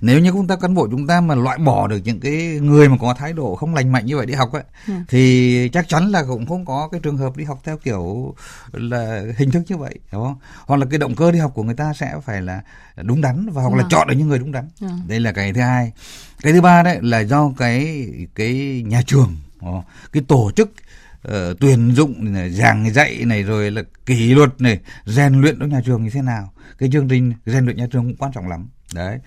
nếu 0.00 0.18
như 0.20 0.32
công 0.32 0.46
tác 0.46 0.60
cán 0.60 0.74
bộ 0.74 0.88
chúng 0.90 1.06
ta 1.06 1.20
mà 1.20 1.34
loại 1.34 1.58
bỏ 1.58 1.86
được 1.86 2.00
những 2.04 2.20
cái 2.20 2.58
người 2.62 2.88
mà 2.88 2.96
có 3.00 3.14
thái 3.14 3.32
độ 3.32 3.54
không 3.54 3.74
lành 3.74 3.92
mạnh 3.92 4.06
như 4.06 4.16
vậy 4.16 4.26
đi 4.26 4.34
học 4.34 4.52
ấy 4.52 4.62
ừ. 4.86 4.94
thì 5.08 5.68
chắc 5.72 5.88
chắn 5.88 6.10
là 6.10 6.22
cũng 6.28 6.46
không 6.46 6.64
có 6.64 6.88
cái 6.92 7.00
trường 7.00 7.16
hợp 7.16 7.36
đi 7.36 7.44
học 7.44 7.60
theo 7.64 7.76
kiểu 7.76 8.34
là 8.72 9.22
hình 9.36 9.50
thức 9.50 9.62
như 9.66 9.76
vậy 9.76 9.94
đúng 10.12 10.24
không 10.24 10.36
hoặc 10.66 10.76
là 10.76 10.86
cái 10.90 10.98
động 10.98 11.14
cơ 11.14 11.30
đi 11.30 11.38
học 11.38 11.52
của 11.54 11.62
người 11.62 11.74
ta 11.74 11.92
sẽ 11.92 12.14
phải 12.24 12.42
là 12.42 12.60
đúng 12.96 13.20
đắn 13.20 13.48
và 13.52 13.62
hoặc 13.62 13.72
ừ. 13.72 13.78
là 13.78 13.84
chọn 13.90 14.08
được 14.08 14.14
những 14.18 14.28
người 14.28 14.38
đúng 14.38 14.52
đắn 14.52 14.68
ừ. 14.80 14.88
đây 15.08 15.20
là 15.20 15.32
cái 15.32 15.52
thứ 15.52 15.60
hai 15.60 15.92
cái 16.42 16.52
thứ 16.52 16.60
ba 16.60 16.82
đấy 16.82 16.98
là 17.02 17.20
do 17.20 17.52
cái 17.56 18.06
cái 18.34 18.82
nhà 18.86 19.02
trường 19.06 19.36
cái 20.12 20.22
tổ 20.28 20.50
chức 20.56 20.72
uh, 21.28 21.60
tuyển 21.60 21.94
dụng 21.94 22.32
này, 22.32 22.50
giảng 22.50 22.92
dạy 22.92 23.24
này 23.24 23.42
rồi 23.42 23.70
là 23.70 23.82
kỷ 24.06 24.34
luật 24.34 24.60
này 24.60 24.80
rèn 25.04 25.40
luyện 25.40 25.58
trong 25.60 25.68
nhà 25.68 25.80
trường 25.84 26.04
như 26.04 26.10
thế 26.10 26.22
nào 26.22 26.52
cái 26.78 26.88
chương 26.92 27.08
trình 27.08 27.32
rèn 27.46 27.64
luyện 27.64 27.76
nhà 27.76 27.86
trường 27.90 28.04
cũng 28.04 28.16
quan 28.16 28.32
trọng 28.32 28.48
lắm 28.48 28.68
đấy 28.94 29.18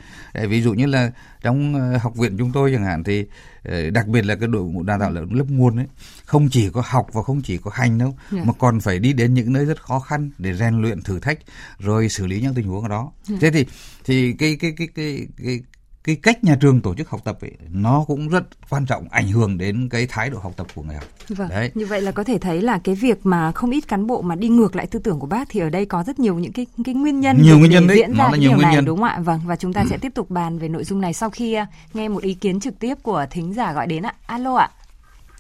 ví 0.48 0.62
dụ 0.62 0.74
như 0.74 0.86
là 0.86 1.12
trong 1.42 1.76
uh, 1.76 2.02
học 2.02 2.16
viện 2.16 2.38
chúng 2.38 2.52
tôi 2.52 2.72
chẳng 2.74 2.86
hạn 2.86 3.04
thì 3.04 3.22
uh, 3.22 3.94
đặc 3.94 4.08
biệt 4.08 4.26
là 4.26 4.36
cái 4.36 4.48
đội 4.48 4.64
ngũ 4.64 4.84
đào 4.84 5.00
tạo 5.00 5.12
lớp 5.12 5.46
nguồn 5.50 5.78
ấy 5.78 5.88
không 6.26 6.50
chỉ 6.50 6.70
có 6.70 6.84
học 6.86 7.08
và 7.14 7.24
không 7.24 7.42
chỉ 7.42 7.58
có 7.58 7.72
hành 7.74 7.98
đâu 7.98 8.10
yeah. 8.10 8.32
Dạ. 8.32 8.44
mà 8.44 8.54
còn 8.60 8.80
phải 8.80 9.00
đi 9.00 9.14
đến 9.14 9.34
những 9.34 9.54
nơi 9.54 9.66
rất 9.66 9.82
khó 9.82 10.00
khăn 10.00 10.32
để 10.38 10.54
rèn 10.54 10.82
luyện 10.82 11.02
thử 11.02 11.20
thách 11.20 11.40
rồi 11.80 12.10
xử 12.10 12.28
lý 12.28 12.42
những 12.42 12.54
tình 12.54 12.68
huống 12.68 12.84
ở 12.84 12.90
đó 12.90 13.12
yeah. 13.30 13.42
Dạ. 13.42 13.50
thế 13.52 13.52
thì 13.52 13.66
thì 14.06 14.34
cái 14.34 14.58
cái 14.60 14.74
cái 14.78 14.88
cái 14.96 15.28
cái 15.44 15.60
cái 16.04 16.18
cách 16.24 16.44
nhà 16.44 16.56
trường 16.62 16.82
tổ 16.82 16.96
chức 16.96 17.10
học 17.10 17.22
tập 17.24 17.38
ấy 17.42 17.52
nó 17.72 18.04
cũng 18.08 18.30
rất 18.30 18.44
quan 18.70 18.86
trọng 18.86 19.08
ảnh 19.12 19.28
hưởng 19.28 19.58
đến 19.58 19.88
cái 19.92 20.08
thái 20.10 20.30
độ 20.30 20.38
học 20.44 20.52
tập 20.58 20.68
của 20.76 20.82
người 20.82 20.96
học. 20.96 21.04
Vâng. 21.30 21.50
Đấy. 21.50 21.72
Như 21.74 21.86
vậy 21.86 22.02
là 22.02 22.12
có 22.12 22.24
thể 22.24 22.38
thấy 22.38 22.62
là 22.62 22.80
cái 22.84 22.96
việc 22.96 23.26
mà 23.26 23.52
không 23.52 23.72
ít 23.72 23.88
cán 23.88 24.08
bộ 24.08 24.22
mà 24.22 24.36
đi 24.36 24.50
ngược 24.50 24.76
lại 24.76 24.88
tư 24.88 25.00
tưởng 25.00 25.20
của 25.20 25.28
bác 25.28 25.48
thì 25.50 25.60
ở 25.60 25.70
đây 25.70 25.86
có 25.86 26.04
rất 26.04 26.20
nhiều 26.20 26.36
những 26.36 26.52
cái 26.52 26.68
cái 26.86 26.96
nguyên 26.96 27.20
nhân 27.20 27.38
nhiều 27.42 27.60
nguyên 27.60 27.72
nhân 27.72 27.88
đấy. 27.88 27.98
diễn 27.98 28.12
ra 28.12 28.24
nó 28.24 28.30
là 28.32 28.38
nhiều 28.38 28.52
nguyên 28.52 28.62
này 28.62 28.76
nhân. 28.76 28.86
đúng 28.86 28.98
không 28.98 29.08
ạ? 29.08 29.20
Vâng 29.20 29.40
và 29.46 29.56
chúng 29.56 29.74
ta 29.74 29.82
ừ. 29.82 29.88
sẽ 29.90 29.98
tiếp 29.98 30.12
tục 30.16 30.30
bàn 30.30 30.58
về 30.58 30.68
nội 30.68 30.84
dung 30.84 31.02
này 31.02 31.14
sau 31.14 31.30
khi 31.30 31.58
uh, 31.62 31.68
nghe 31.96 32.10
một 32.10 32.24
ý 32.24 32.34
kiến 32.34 32.60
trực 32.60 32.80
tiếp 32.80 32.96
của 33.04 33.26
thính 33.30 33.54
giả 33.54 33.74
gọi 33.74 33.88
đến 33.88 34.04
ạ. 34.04 34.14
Alo 34.26 34.56
ạ. 34.56 34.70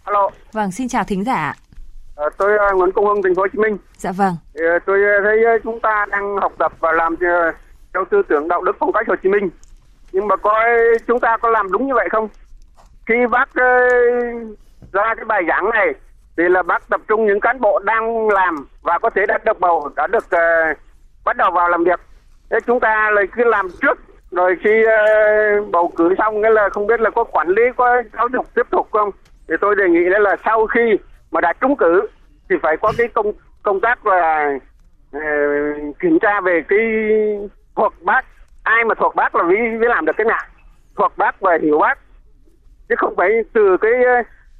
Alo. 0.03 0.29
Vâng, 0.51 0.71
xin 0.71 0.87
chào 0.87 1.03
thính 1.03 1.23
giả. 1.23 1.55
À, 2.15 2.25
tôi 2.37 2.51
uh, 2.71 2.77
Nguyễn 2.77 2.91
Công 2.95 3.05
Hưng, 3.05 3.23
thành 3.23 3.35
phố 3.35 3.41
Hồ 3.41 3.47
Chí 3.53 3.59
Minh. 3.59 3.77
Dạ 3.97 4.11
vâng. 4.11 4.35
Thì, 4.53 4.61
uh, 4.77 4.83
tôi 4.85 4.99
thấy 5.23 5.37
chúng 5.63 5.79
ta 5.83 6.05
đang 6.11 6.37
học 6.41 6.53
tập 6.59 6.71
và 6.79 6.91
làm 6.91 7.15
theo 7.93 8.05
tư 8.11 8.21
tưởng 8.29 8.47
đạo 8.47 8.61
đức 8.61 8.75
phong 8.79 8.93
cách 8.93 9.07
Hồ 9.07 9.15
Chí 9.23 9.29
Minh 9.29 9.49
nhưng 10.13 10.27
mà 10.27 10.35
coi 10.35 10.65
chúng 11.07 11.19
ta 11.19 11.37
có 11.37 11.49
làm 11.49 11.71
đúng 11.71 11.87
như 11.87 11.93
vậy 11.93 12.09
không? 12.11 12.27
Khi 13.05 13.15
bác 13.31 13.49
ờ, 13.55 13.89
ra 14.93 15.15
cái 15.15 15.25
bài 15.25 15.43
giảng 15.47 15.69
này 15.69 15.93
thì 16.37 16.43
là 16.49 16.63
bác 16.63 16.89
tập 16.89 17.01
trung 17.07 17.25
những 17.25 17.39
cán 17.39 17.59
bộ 17.59 17.79
đang 17.79 18.27
làm 18.27 18.55
và 18.81 18.99
có 18.99 19.09
thể 19.09 19.25
đã 19.27 19.37
được 19.45 19.59
bầu 19.59 19.89
đã 19.95 20.07
được 20.07 20.25
uh, 20.25 20.77
bắt 21.25 21.37
đầu 21.37 21.51
vào 21.51 21.69
làm 21.69 21.83
việc. 21.83 21.99
Thế 22.49 22.57
chúng 22.67 22.79
ta 22.79 23.11
là 23.11 23.21
cứ 23.35 23.43
làm 23.43 23.67
trước 23.81 23.99
rồi 24.31 24.55
khi 24.63 24.83
uh, 24.83 25.71
bầu 25.71 25.91
cử 25.95 26.15
xong 26.17 26.41
nghĩa 26.41 26.49
là 26.49 26.69
không 26.69 26.87
biết 26.87 26.99
là 26.99 27.09
có 27.09 27.23
quản 27.23 27.47
lý 27.47 27.61
có 27.77 28.03
giáo 28.13 28.27
dục 28.33 28.45
tiếp 28.55 28.67
tục 28.69 28.87
không? 28.91 29.09
Thì 29.47 29.55
tôi 29.61 29.75
đề 29.75 29.89
nghị 29.89 29.99
là 29.99 30.35
sau 30.45 30.67
khi 30.67 30.97
mà 31.31 31.41
đã 31.41 31.53
trúng 31.61 31.75
cử 31.75 32.07
thì 32.49 32.55
phải 32.61 32.77
có 32.77 32.93
cái 32.97 33.07
công 33.07 33.31
công 33.63 33.79
tác 33.79 34.05
là 34.05 34.57
uh, 35.17 35.21
kiểm 35.99 36.19
tra 36.19 36.41
về 36.41 36.61
cái 36.69 36.79
thuộc 37.75 37.93
bác 38.01 38.25
ai 38.83 38.87
mà 38.87 38.95
thuộc 38.99 39.15
bác 39.15 39.35
là 39.35 39.43
mới, 39.43 39.57
mới 39.79 39.89
làm 39.89 40.05
được 40.05 40.11
cái 40.17 40.25
nào 40.25 40.45
thuộc 40.97 41.17
bác 41.17 41.41
và 41.41 41.57
hiểu 41.61 41.79
bác 41.79 41.97
chứ 42.89 42.95
không 42.97 43.13
phải 43.17 43.29
từ 43.53 43.77
cái, 43.81 43.91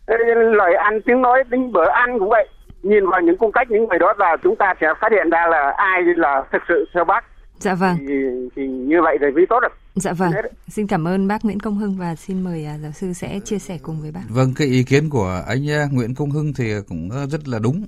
cái 0.07 0.17
lời 0.35 0.73
ăn 0.75 1.01
tiếng 1.05 1.21
nói 1.21 1.43
đến 1.49 1.71
bữa 1.71 1.89
ăn 1.89 2.19
cũng 2.19 2.29
vậy 2.29 2.47
nhìn 2.83 3.09
vào 3.09 3.21
những 3.21 3.37
cung 3.37 3.51
cách 3.51 3.71
những 3.71 3.87
người 3.87 3.99
đó 3.99 4.13
là 4.17 4.37
chúng 4.43 4.55
ta 4.55 4.73
sẽ 4.81 4.87
phát 5.01 5.11
hiện 5.11 5.29
ra 5.29 5.47
là 5.47 5.73
ai 5.77 6.01
là 6.17 6.43
thực 6.51 6.61
sự 6.67 6.85
theo 6.93 7.05
bác 7.05 7.25
Dạ 7.59 7.75
vâng. 7.75 7.97
Thì, 8.07 8.13
thì 8.55 8.67
như 8.67 8.95
vậy 9.03 9.17
thì 9.21 9.25
mới 9.35 9.45
tốt 9.49 9.59
được. 9.59 9.73
Dạ 9.95 10.13
vâng. 10.13 10.31
Xin 10.67 10.87
cảm 10.87 11.07
ơn 11.07 11.27
bác 11.27 11.45
Nguyễn 11.45 11.59
Công 11.59 11.77
Hưng 11.77 11.97
và 11.97 12.15
xin 12.15 12.43
mời 12.43 12.65
à, 12.65 12.77
giáo 12.77 12.91
sư 12.91 13.13
sẽ 13.13 13.39
chia 13.45 13.59
sẻ 13.59 13.77
cùng 13.81 14.01
với 14.01 14.11
bác. 14.11 14.21
Vâng, 14.29 14.53
cái 14.55 14.67
ý 14.67 14.83
kiến 14.83 15.09
của 15.09 15.43
anh 15.47 15.69
à, 15.69 15.85
Nguyễn 15.91 16.15
Công 16.15 16.31
Hưng 16.31 16.53
thì 16.57 16.73
cũng 16.89 17.09
rất 17.31 17.47
là 17.47 17.59
đúng 17.59 17.85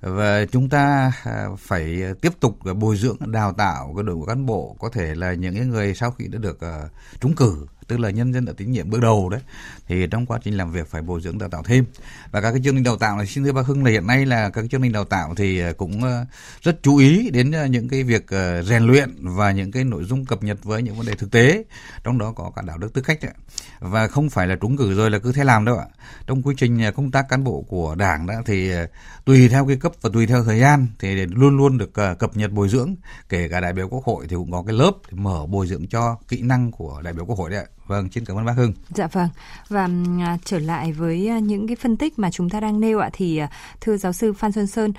và 0.00 0.44
chúng 0.44 0.68
ta 0.68 1.12
à, 1.24 1.46
phải 1.58 2.02
tiếp 2.20 2.32
tục 2.40 2.58
bồi 2.78 2.96
dưỡng, 2.96 3.16
đào 3.26 3.52
tạo 3.52 3.92
cái 3.96 4.04
đội 4.04 4.16
ngũ 4.16 4.24
cán 4.24 4.46
bộ 4.46 4.76
có 4.78 4.88
thể 4.88 5.14
là 5.14 5.34
những 5.34 5.70
người 5.70 5.94
sau 5.94 6.10
khi 6.10 6.26
đã 6.26 6.38
được 6.38 6.60
à, 6.60 6.88
trúng 7.20 7.34
cử 7.34 7.66
tức 7.88 8.00
là 8.00 8.10
nhân 8.10 8.32
dân 8.32 8.44
đã 8.44 8.52
tín 8.56 8.70
nhiệm 8.70 8.90
bước 8.90 9.00
đầu 9.00 9.28
đấy, 9.28 9.40
thì 9.86 10.06
trong 10.06 10.26
quá 10.26 10.38
trình 10.44 10.56
làm 10.56 10.72
việc 10.72 10.90
phải 10.90 11.02
bồi 11.02 11.20
dưỡng 11.20 11.38
đào 11.38 11.48
tạo 11.48 11.62
thêm. 11.62 11.84
Và 12.30 12.40
các 12.40 12.50
cái 12.50 12.60
chương 12.64 12.74
trình 12.74 12.84
đào 12.84 12.96
tạo 12.96 13.16
này, 13.16 13.26
xin 13.26 13.44
thưa 13.44 13.52
bác 13.52 13.66
Hưng 13.66 13.84
là 13.84 13.90
hiện 13.90 14.06
nay 14.06 14.26
là 14.26 14.50
các 14.50 14.60
cái 14.60 14.68
chương 14.68 14.82
trình 14.82 14.92
đào 14.92 15.04
tạo 15.04 15.34
thì 15.34 15.58
ờ, 15.58 15.72
cũng 15.72 16.04
ờ, 16.04 16.24
rất 16.62 16.82
chú 16.82 16.96
ý 16.96 17.30
đến 17.30 17.52
ờ, 17.52 17.66
những 17.66 17.88
cái 17.88 18.02
việc 18.02 18.26
rèn 18.64 18.82
luyện 18.82 19.14
và 19.20 19.52
những 19.52 19.72
cái 19.72 19.84
nội 19.84 20.04
dung 20.04 20.24
cập 20.24 20.42
nhật 20.42 20.64
với 20.64 20.82
những 20.82 20.94
vấn 20.94 21.06
đề 21.06 21.14
thực 21.14 21.30
tế, 21.30 21.64
trong 22.04 22.18
đó 22.18 22.32
có 22.32 22.52
cả 22.56 22.62
đạo 22.66 22.78
đức 22.78 22.92
tư 22.92 23.02
cách 23.02 23.18
đấy. 23.22 23.32
và 23.80 24.08
không 24.08 24.30
phải 24.30 24.46
là 24.46 24.56
trúng 24.56 24.76
cử 24.76 24.94
rồi 24.94 25.10
là 25.10 25.18
cứ 25.18 25.32
thế 25.32 25.44
làm 25.44 25.64
đâu 25.64 25.76
ạ. 25.76 25.86
Trong 26.26 26.42
quy 26.42 26.54
trình 26.58 26.80
công 26.96 27.10
tác 27.10 27.28
cán 27.28 27.44
bộ 27.44 27.64
của 27.68 27.94
đảng 27.94 28.26
đó 28.26 28.34
thì 28.46 28.70
tùy 29.24 29.48
theo 29.48 29.66
cái 29.66 29.76
cấp 29.76 29.92
và 30.00 30.10
tùy 30.12 30.26
theo 30.26 30.44
thời 30.44 30.60
gian 30.60 30.86
thì 30.98 31.26
luôn 31.26 31.56
luôn 31.56 31.78
được 31.78 31.92
cập 32.18 32.36
nhật 32.36 32.52
bồi 32.52 32.68
dưỡng. 32.68 32.94
Kể 33.28 33.48
cả 33.48 33.60
đại 33.60 33.72
biểu 33.72 33.88
quốc 33.88 34.04
hội 34.04 34.26
thì 34.28 34.36
cũng 34.36 34.52
có 34.52 34.62
cái 34.66 34.76
lớp 34.76 34.92
mở 35.10 35.46
bồi 35.46 35.66
dưỡng 35.66 35.86
cho 35.86 36.16
kỹ 36.28 36.42
năng 36.42 36.70
của 36.70 37.00
đại 37.04 37.12
biểu 37.12 37.24
quốc 37.24 37.38
hội 37.38 37.50
đấy 37.50 37.58
ạ. 37.58 37.77
Vâng, 37.88 38.08
xin 38.12 38.24
cảm 38.24 38.36
ơn 38.36 38.44
bác 38.44 38.56
Hưng. 38.56 38.72
Dạ 38.88 39.06
vâng. 39.06 39.28
Và 39.68 39.88
à, 40.20 40.38
trở 40.44 40.58
lại 40.58 40.92
với 40.92 41.28
à, 41.28 41.38
những 41.38 41.66
cái 41.66 41.76
phân 41.76 41.96
tích 41.96 42.18
mà 42.18 42.30
chúng 42.30 42.50
ta 42.50 42.60
đang 42.60 42.80
nêu 42.80 42.98
ạ 42.98 43.10
thì 43.12 43.36
à, 43.38 43.50
thưa 43.80 43.96
giáo 43.96 44.12
sư 44.12 44.32
Phan 44.32 44.52
Xuân 44.52 44.66
Sơn, 44.66 44.92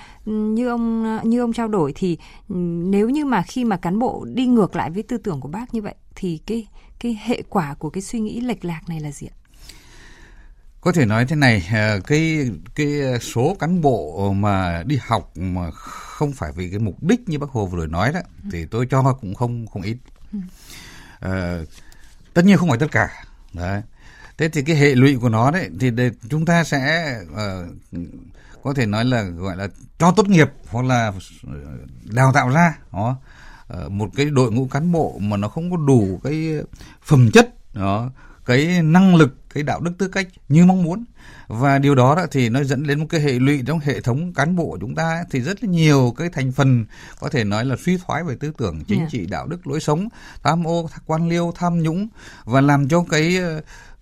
như 0.56 0.68
ông 0.68 1.06
à, 1.06 1.22
như 1.24 1.40
ông 1.40 1.54
trao 1.54 1.68
đổi 1.68 1.94
thì 1.96 2.18
nếu 2.50 3.10
như 3.10 3.26
mà 3.26 3.44
khi 3.48 3.66
mà 3.66 3.78
cán 3.78 4.00
bộ 4.00 4.26
đi 4.34 4.46
ngược 4.46 4.76
lại 4.76 4.90
với 4.90 5.04
tư 5.04 5.18
tưởng 5.18 5.42
của 5.42 5.48
bác 5.48 5.74
như 5.74 5.82
vậy 5.82 5.96
thì 6.16 6.40
cái 6.46 6.68
cái 7.00 7.20
hệ 7.24 7.42
quả 7.50 7.74
của 7.74 7.90
cái 7.90 8.02
suy 8.02 8.20
nghĩ 8.20 8.42
lệch 8.42 8.66
lạc 8.66 8.82
này 8.88 9.00
là 9.00 9.12
gì 9.12 9.28
ạ? 9.28 9.36
Có 10.82 10.92
thể 10.92 11.06
nói 11.06 11.26
thế 11.26 11.36
này, 11.36 11.68
cái 12.08 12.50
cái 12.76 13.20
số 13.22 13.56
cán 13.60 13.82
bộ 13.82 14.32
mà 14.34 14.84
đi 14.84 15.00
học 15.08 15.32
mà 15.38 15.72
không 15.72 16.32
phải 16.32 16.52
vì 16.56 16.70
cái 16.70 16.80
mục 16.80 17.04
đích 17.04 17.30
như 17.30 17.40
bác 17.40 17.50
Hồ 17.50 17.66
vừa 17.66 17.86
nói 17.86 18.14
đó, 18.14 18.20
ừ. 18.44 18.50
thì 18.52 18.66
tôi 18.66 18.88
cho 18.90 19.14
cũng 19.22 19.36
không 19.36 19.68
không 19.68 19.82
ít. 19.82 19.98
Ừ. 20.34 20.40
À, 21.20 21.60
tất 22.34 22.46
nhiên 22.46 22.58
không 22.58 22.70
phải 22.70 22.78
tất 22.78 22.92
cả. 22.92 23.10
Đấy. 23.54 23.82
Thế 24.38 24.50
thì 24.50 24.62
cái 24.62 24.76
hệ 24.76 24.96
lụy 24.96 25.18
của 25.18 25.30
nó 25.30 25.52
đấy 25.52 25.70
thì 25.80 25.92
để 25.92 26.12
chúng 26.30 26.46
ta 26.46 26.64
sẽ 26.64 27.14
uh, 27.32 27.98
có 28.64 28.74
thể 28.74 28.86
nói 28.86 29.06
là 29.06 29.22
gọi 29.24 29.58
là 29.58 29.68
cho 30.00 30.12
tốt 30.12 30.28
nghiệp 30.28 30.50
hoặc 30.68 30.86
là 30.86 31.12
ờ, 31.48 31.54
đào 32.04 32.34
tạo 32.34 32.50
ra 32.50 32.78
đó. 32.94 33.18
Uh, 33.74 33.92
một 33.92 34.10
cái 34.16 34.26
đội 34.26 34.52
ngũ 34.52 34.68
cán 34.68 34.92
bộ 34.92 35.20
mà 35.20 35.38
nó 35.38 35.48
không 35.48 35.72
có 35.72 35.78
đủ 35.78 36.20
cái 36.24 36.54
phẩm 37.04 37.32
chất 37.34 37.74
đó 37.74 38.10
cái 38.46 38.82
năng 38.82 39.16
lực 39.16 39.36
cái 39.54 39.64
đạo 39.64 39.80
đức 39.82 39.92
tư 39.98 40.08
cách 40.08 40.28
như 40.50 40.66
mong 40.66 40.84
muốn 40.84 41.06
và 41.48 41.80
điều 41.80 41.96
đó 41.96 42.26
thì 42.32 42.50
nó 42.50 42.64
dẫn 42.64 42.84
đến 42.88 43.00
một 43.00 43.06
cái 43.10 43.22
hệ 43.22 43.32
lụy 43.32 43.64
trong 43.66 43.80
hệ 43.80 44.02
thống 44.02 44.34
cán 44.34 44.56
bộ 44.56 44.66
của 44.66 44.78
chúng 44.82 44.96
ta 44.96 45.24
thì 45.32 45.42
rất 45.42 45.64
là 45.64 45.70
nhiều 45.70 46.14
cái 46.18 46.30
thành 46.30 46.52
phần 46.52 46.86
có 47.20 47.30
thể 47.30 47.44
nói 47.44 47.66
là 47.66 47.76
suy 47.86 47.98
thoái 47.98 48.24
về 48.24 48.36
tư 48.40 48.52
tưởng 48.58 48.84
chính 48.88 49.00
yeah. 49.00 49.12
trị 49.12 49.26
đạo 49.26 49.48
đức 49.48 49.68
lối 49.68 49.80
sống 49.80 50.08
tham 50.44 50.68
ô 50.68 50.90
quan 51.06 51.30
liêu 51.30 51.52
tham 51.56 51.84
nhũng 51.84 52.08
và 52.46 52.62
làm 52.62 52.88
cho 52.88 53.06
cái 53.10 53.38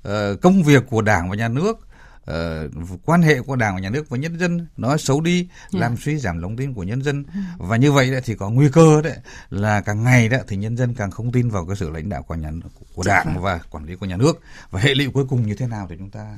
uh, 0.07 0.41
công 0.41 0.63
việc 0.63 0.83
của 0.89 1.01
đảng 1.01 1.29
và 1.29 1.35
nhà 1.35 1.47
nước 1.47 1.86
uh, 2.31 2.99
quan 3.05 3.21
hệ 3.21 3.41
của 3.41 3.55
đảng 3.55 3.75
và 3.75 3.81
nhà 3.81 3.89
nước 3.89 4.09
với 4.09 4.19
nhân 4.19 4.39
dân 4.39 4.67
nó 4.77 4.97
xấu 4.97 5.21
đi 5.21 5.37
yeah. 5.73 5.81
làm 5.81 5.97
suy 5.97 6.17
giảm 6.17 6.41
lòng 6.41 6.55
tin 6.55 6.73
của 6.73 6.83
nhân 6.83 7.01
dân. 7.01 7.25
Và 7.57 7.77
như 7.77 7.91
vậy 7.91 8.11
thì 8.23 8.35
có 8.35 8.49
nguy 8.49 8.69
cơ 8.73 9.01
đấy 9.01 9.17
là 9.49 9.81
càng 9.81 10.03
ngày 10.03 10.29
đó 10.29 10.37
thì 10.47 10.57
nhân 10.57 10.77
dân 10.77 10.93
càng 10.97 11.11
không 11.11 11.31
tin 11.31 11.49
vào 11.49 11.65
cái 11.65 11.75
sự 11.75 11.89
lãnh 11.89 12.09
đạo 12.09 12.23
của 12.27 12.35
nhà 12.35 12.51
của 12.95 13.03
dạ. 13.03 13.23
Đảng 13.25 13.41
và 13.41 13.59
quản 13.71 13.85
lý 13.85 13.95
của 13.95 14.05
nhà 14.05 14.17
nước. 14.17 14.41
Và 14.71 14.79
hệ 14.79 14.95
lụy 14.95 15.07
cuối 15.13 15.25
cùng 15.29 15.41
như 15.41 15.55
thế 15.55 15.67
nào 15.67 15.87
thì 15.89 15.95
chúng 15.99 16.09
ta 16.09 16.37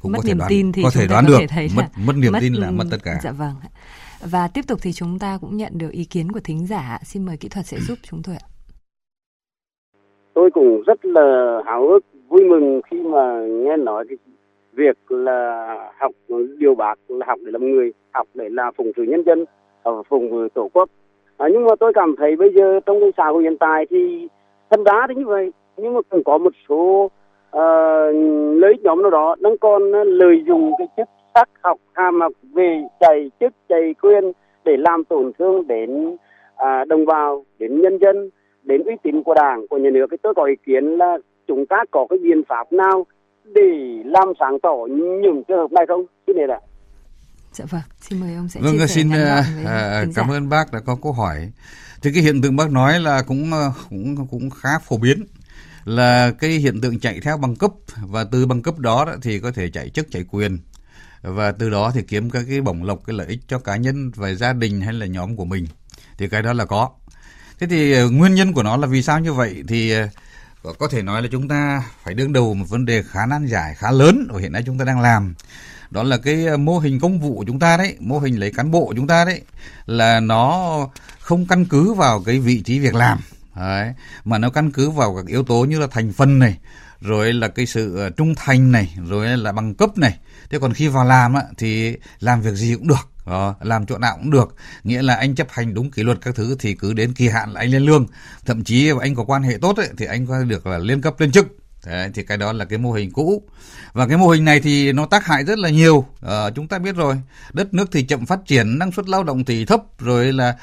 cũng 0.00 0.12
mất 0.12 0.18
có 0.18 0.22
thể 0.22 0.28
niềm 0.28 0.38
đoán, 0.38 0.48
tin 0.48 0.72
thì 0.72 0.82
có 0.82 0.90
thể 0.94 1.06
đoán 1.06 1.24
có 1.24 1.28
được. 1.28 1.38
thể 1.40 1.46
thấy 1.46 1.68
mất 1.76 1.84
mất 1.96 2.16
niềm 2.16 2.32
mất, 2.32 2.38
tin 2.40 2.54
là 2.54 2.70
mất 2.70 2.84
tất 2.90 2.98
cả. 3.02 3.20
Dạ 3.22 3.32
vâng 3.32 3.54
và 4.20 4.48
tiếp 4.48 4.64
tục 4.66 4.78
thì 4.82 4.92
chúng 4.92 5.18
ta 5.18 5.38
cũng 5.40 5.56
nhận 5.56 5.78
được 5.78 5.90
ý 5.90 6.04
kiến 6.04 6.32
của 6.32 6.40
thính 6.40 6.66
giả 6.66 6.98
xin 7.04 7.24
mời 7.26 7.36
kỹ 7.36 7.48
thuật 7.48 7.66
sẽ 7.66 7.80
giúp 7.80 7.98
chúng 8.02 8.22
tôi 8.22 8.34
ạ. 8.34 8.46
Tôi 10.34 10.50
cũng 10.54 10.82
rất 10.86 11.04
là 11.04 11.58
háo 11.66 11.88
hức 11.88 12.04
vui 12.28 12.40
mừng 12.48 12.80
khi 12.90 12.96
mà 13.12 13.40
nghe 13.64 13.76
nói 13.76 14.04
cái 14.08 14.18
việc 14.72 14.96
là 15.08 15.76
học 15.98 16.12
điều 16.58 16.74
bác 16.74 16.94
là 17.08 17.26
học 17.26 17.38
để 17.44 17.52
làm 17.52 17.70
người 17.70 17.92
học 18.12 18.26
để 18.34 18.48
là 18.48 18.70
phụng 18.76 18.92
sự 18.96 19.02
nhân 19.02 19.22
dân 19.26 19.44
phụng 20.08 20.28
sự 20.30 20.48
tổ 20.54 20.68
quốc. 20.72 20.88
À, 21.36 21.48
nhưng 21.52 21.64
mà 21.64 21.74
tôi 21.80 21.92
cảm 21.94 22.14
thấy 22.18 22.36
bây 22.36 22.50
giờ 22.54 22.80
trong 22.86 23.00
cái 23.00 23.10
xã 23.16 23.24
hội 23.24 23.42
hiện 23.42 23.56
tại 23.60 23.86
thì 23.90 24.28
thân 24.70 24.84
đá 24.84 25.06
thì 25.08 25.14
như 25.14 25.26
vậy 25.26 25.50
nhưng 25.76 25.94
mà 25.94 26.00
cũng 26.08 26.24
có 26.24 26.38
một 26.38 26.52
số 26.68 27.10
ờ, 27.50 28.08
uh, 28.08 28.14
lấy 28.60 28.74
nhóm 28.82 29.02
nào 29.02 29.10
đó 29.10 29.36
đang 29.40 29.58
còn 29.58 29.92
lợi 29.92 30.42
dụng 30.46 30.72
cái 30.78 30.88
chức 30.96 31.08
sắc 31.34 31.48
học 31.62 31.78
hàm 31.92 32.20
học 32.20 32.32
về 32.52 32.82
chạy 33.00 33.30
chức 33.40 33.52
chạy 33.68 33.94
quyền 34.02 34.32
để 34.64 34.76
làm 34.76 35.04
tổn 35.04 35.32
thương 35.38 35.66
đến 35.66 36.06
uh, 36.08 36.88
đồng 36.88 37.06
bào 37.06 37.44
đến 37.58 37.80
nhân 37.80 37.98
dân 37.98 38.30
đến 38.62 38.82
uy 38.84 38.94
tín 39.02 39.22
của 39.22 39.34
đảng 39.34 39.66
của 39.68 39.78
nhà 39.78 39.90
nước. 39.90 40.06
Thì 40.10 40.16
tôi 40.22 40.34
có 40.34 40.44
ý 40.44 40.54
kiến 40.66 40.84
là 40.84 41.18
chúng 41.46 41.66
ta 41.66 41.84
có 41.90 42.06
cái 42.10 42.18
biện 42.18 42.42
pháp 42.48 42.72
nào 42.72 43.06
để 43.44 44.02
làm 44.04 44.28
sáng 44.40 44.58
tỏ 44.62 44.74
những 44.88 45.44
trường 45.48 45.58
hợp 45.58 45.72
này 45.72 45.84
không? 45.88 46.04
Xin 46.26 46.36
này 46.36 46.46
là. 46.48 46.60
Dạ 47.52 47.64
vâng, 47.70 47.82
xin 48.00 48.20
mời 48.20 48.34
ông 48.34 48.48
sẽ 48.48 48.60
vâng, 48.60 48.78
chia 48.78 48.86
xin 48.86 49.08
uh, 49.08 50.14
cảm 50.14 50.30
ơn 50.30 50.48
bác 50.48 50.72
đã 50.72 50.80
có 50.80 50.96
câu 51.02 51.12
hỏi. 51.12 51.50
Thì 52.02 52.10
cái 52.14 52.22
hiện 52.22 52.42
tượng 52.42 52.56
bác 52.56 52.70
nói 52.70 53.00
là 53.00 53.22
cũng 53.22 53.52
ờ, 53.52 53.72
cũng 53.90 54.26
cũng 54.30 54.50
khá 54.50 54.78
phổ 54.78 54.96
biến 54.96 55.24
là 55.84 56.32
cái 56.38 56.50
hiện 56.50 56.80
tượng 56.80 57.00
chạy 57.00 57.20
theo 57.20 57.36
bằng 57.36 57.56
cấp 57.56 57.70
và 58.02 58.24
từ 58.24 58.46
bằng 58.46 58.62
cấp 58.62 58.78
đó 58.78 59.06
thì 59.22 59.40
có 59.40 59.52
thể 59.52 59.70
chạy 59.70 59.88
chức 59.88 60.10
chạy 60.10 60.24
quyền 60.30 60.58
và 61.22 61.52
từ 61.52 61.70
đó 61.70 61.90
thì 61.94 62.02
kiếm 62.02 62.30
các 62.30 62.44
cái 62.48 62.60
bổng 62.60 62.84
lộc 62.84 63.00
cái 63.06 63.16
lợi 63.16 63.26
ích 63.26 63.40
cho 63.48 63.58
cá 63.58 63.76
nhân 63.76 64.10
và 64.16 64.34
gia 64.34 64.52
đình 64.52 64.80
hay 64.80 64.92
là 64.92 65.06
nhóm 65.06 65.36
của 65.36 65.44
mình 65.44 65.66
thì 66.18 66.28
cái 66.28 66.42
đó 66.42 66.52
là 66.52 66.64
có 66.64 66.90
thế 67.58 67.66
thì 67.66 67.92
ờ, 67.92 68.10
nguyên 68.10 68.34
nhân 68.34 68.52
của 68.52 68.62
nó 68.62 68.76
là 68.76 68.86
vì 68.86 69.02
sao 69.02 69.20
như 69.20 69.32
vậy 69.32 69.62
thì 69.68 69.92
có 70.62 70.88
thể 70.88 71.02
nói 71.02 71.22
là 71.22 71.28
chúng 71.32 71.48
ta 71.48 71.82
phải 72.02 72.14
đương 72.14 72.32
đầu 72.32 72.54
một 72.54 72.68
vấn 72.68 72.84
đề 72.84 73.02
khá 73.02 73.26
nan 73.26 73.46
giải 73.46 73.74
khá 73.74 73.90
lớn 73.90 74.28
và 74.30 74.40
hiện 74.40 74.52
nay 74.52 74.62
chúng 74.66 74.78
ta 74.78 74.84
đang 74.84 75.00
làm. 75.00 75.34
Đó 75.90 76.02
là 76.02 76.16
cái 76.16 76.46
ờ, 76.46 76.56
mô 76.56 76.78
hình 76.78 77.00
công 77.00 77.20
vụ 77.20 77.36
của 77.36 77.44
chúng 77.46 77.58
ta 77.58 77.76
đấy 77.76 77.96
mô 78.00 78.18
hình 78.18 78.40
lấy 78.40 78.52
cán 78.52 78.70
bộ 78.70 78.86
của 78.86 78.94
chúng 78.96 79.06
ta 79.06 79.24
đấy 79.24 79.42
là 79.86 80.20
nó 80.20 80.78
không 81.20 81.46
căn 81.46 81.64
cứ 81.64 81.92
vào 81.92 82.22
cái 82.22 82.38
vị 82.38 82.62
trí 82.62 82.78
việc 82.78 82.94
làm. 82.94 83.18
Đấy, 83.56 83.92
mà 84.24 84.38
nó 84.38 84.50
căn 84.50 84.72
cứ 84.72 84.90
vào 84.90 85.16
các 85.16 85.26
yếu 85.26 85.44
tố 85.44 85.64
như 85.64 85.78
là 85.78 85.86
thành 85.90 86.12
phần 86.12 86.38
này 86.38 86.58
rồi 87.00 87.32
là 87.32 87.48
cái 87.48 87.66
sự 87.66 87.96
ờ, 87.96 88.10
trung 88.10 88.34
thành 88.34 88.72
này 88.72 88.96
rồi 89.08 89.36
là 89.36 89.52
bằng 89.52 89.74
cấp 89.74 89.98
này. 89.98 90.18
Thế 90.50 90.58
còn 90.58 90.74
khi 90.74 90.88
vào 90.88 91.04
làm 91.04 91.34
á, 91.34 91.42
thì 91.58 91.96
làm 92.20 92.42
việc 92.42 92.54
gì 92.54 92.74
cũng 92.74 92.88
được. 92.88 93.09
Ờ, 93.30 93.54
làm 93.60 93.86
chỗ 93.86 93.98
nào 93.98 94.16
cũng 94.16 94.30
được. 94.30 94.54
Nghĩa 94.84 95.02
là 95.02 95.14
anh 95.14 95.34
chấp 95.34 95.46
hành 95.50 95.74
đúng 95.74 95.90
kỷ 95.90 96.02
luật 96.02 96.18
các 96.20 96.34
thứ 96.34 96.56
thì 96.58 96.74
cứ 96.74 96.92
đến 96.92 97.12
kỳ 97.12 97.28
hạn 97.28 97.52
là 97.52 97.60
anh 97.60 97.70
lên 97.70 97.82
lương. 97.82 98.06
Thậm 98.46 98.64
chí 98.64 98.90
anh 99.00 99.14
có 99.14 99.24
quan 99.24 99.42
hệ 99.42 99.58
tốt 99.60 99.76
ấy, 99.76 99.88
thì 99.96 100.06
anh 100.06 100.26
có 100.26 100.44
được 100.44 100.66
là 100.66 100.78
lên 100.78 101.02
cấp 101.02 101.14
lên 101.18 101.32
chức. 101.32 101.46
Đấy, 101.86 102.10
thì 102.14 102.22
cái 102.22 102.38
đó 102.38 102.52
là 102.52 102.64
cái 102.64 102.78
mô 102.78 102.92
hình 102.92 103.10
cũ. 103.12 103.42
Và 103.92 104.06
cái 104.06 104.16
mô 104.16 104.28
hình 104.28 104.44
này 104.44 104.60
thì 104.60 104.92
nó 104.92 105.06
tác 105.06 105.26
hại 105.26 105.44
rất 105.44 105.58
là 105.58 105.68
nhiều. 105.68 106.06
À, 106.20 106.50
chúng 106.50 106.68
ta 106.68 106.78
biết 106.78 106.96
rồi 106.96 107.16
đất 107.52 107.74
nước 107.74 107.88
thì 107.92 108.02
chậm 108.02 108.26
phát 108.26 108.40
triển 108.46 108.78
năng 108.78 108.92
suất 108.92 109.08
lao 109.08 109.24
động 109.24 109.44
thì 109.44 109.64
thấp 109.64 109.80
rồi 109.98 110.32
là 110.32 110.56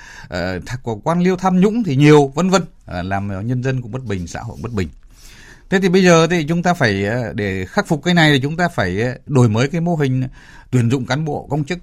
uh, 0.83 1.03
quan 1.03 1.21
liêu 1.21 1.35
tham 1.37 1.59
nhũng 1.59 1.83
thì 1.83 1.95
nhiều 1.95 2.31
vân 2.35 2.49
vân. 2.49 2.61
À, 2.85 3.03
làm 3.03 3.47
nhân 3.47 3.63
dân 3.63 3.81
cũng 3.81 3.91
bất 3.91 4.03
bình 4.03 4.27
xã 4.27 4.39
hội 4.39 4.57
bất 4.61 4.71
bình. 4.71 4.89
Thế 5.69 5.79
thì 5.79 5.89
bây 5.89 6.03
giờ 6.03 6.27
thì 6.27 6.45
chúng 6.49 6.63
ta 6.63 6.73
phải 6.73 7.05
để 7.33 7.65
khắc 7.65 7.87
phục 7.87 8.03
cái 8.03 8.13
này 8.13 8.33
thì 8.33 8.39
chúng 8.39 8.57
ta 8.57 8.67
phải 8.67 8.97
đổi 9.25 9.49
mới 9.49 9.67
cái 9.67 9.81
mô 9.81 9.95
hình 9.95 10.27
tuyển 10.71 10.91
dụng 10.91 11.05
cán 11.05 11.25
bộ 11.25 11.47
công 11.49 11.63
chức 11.63 11.79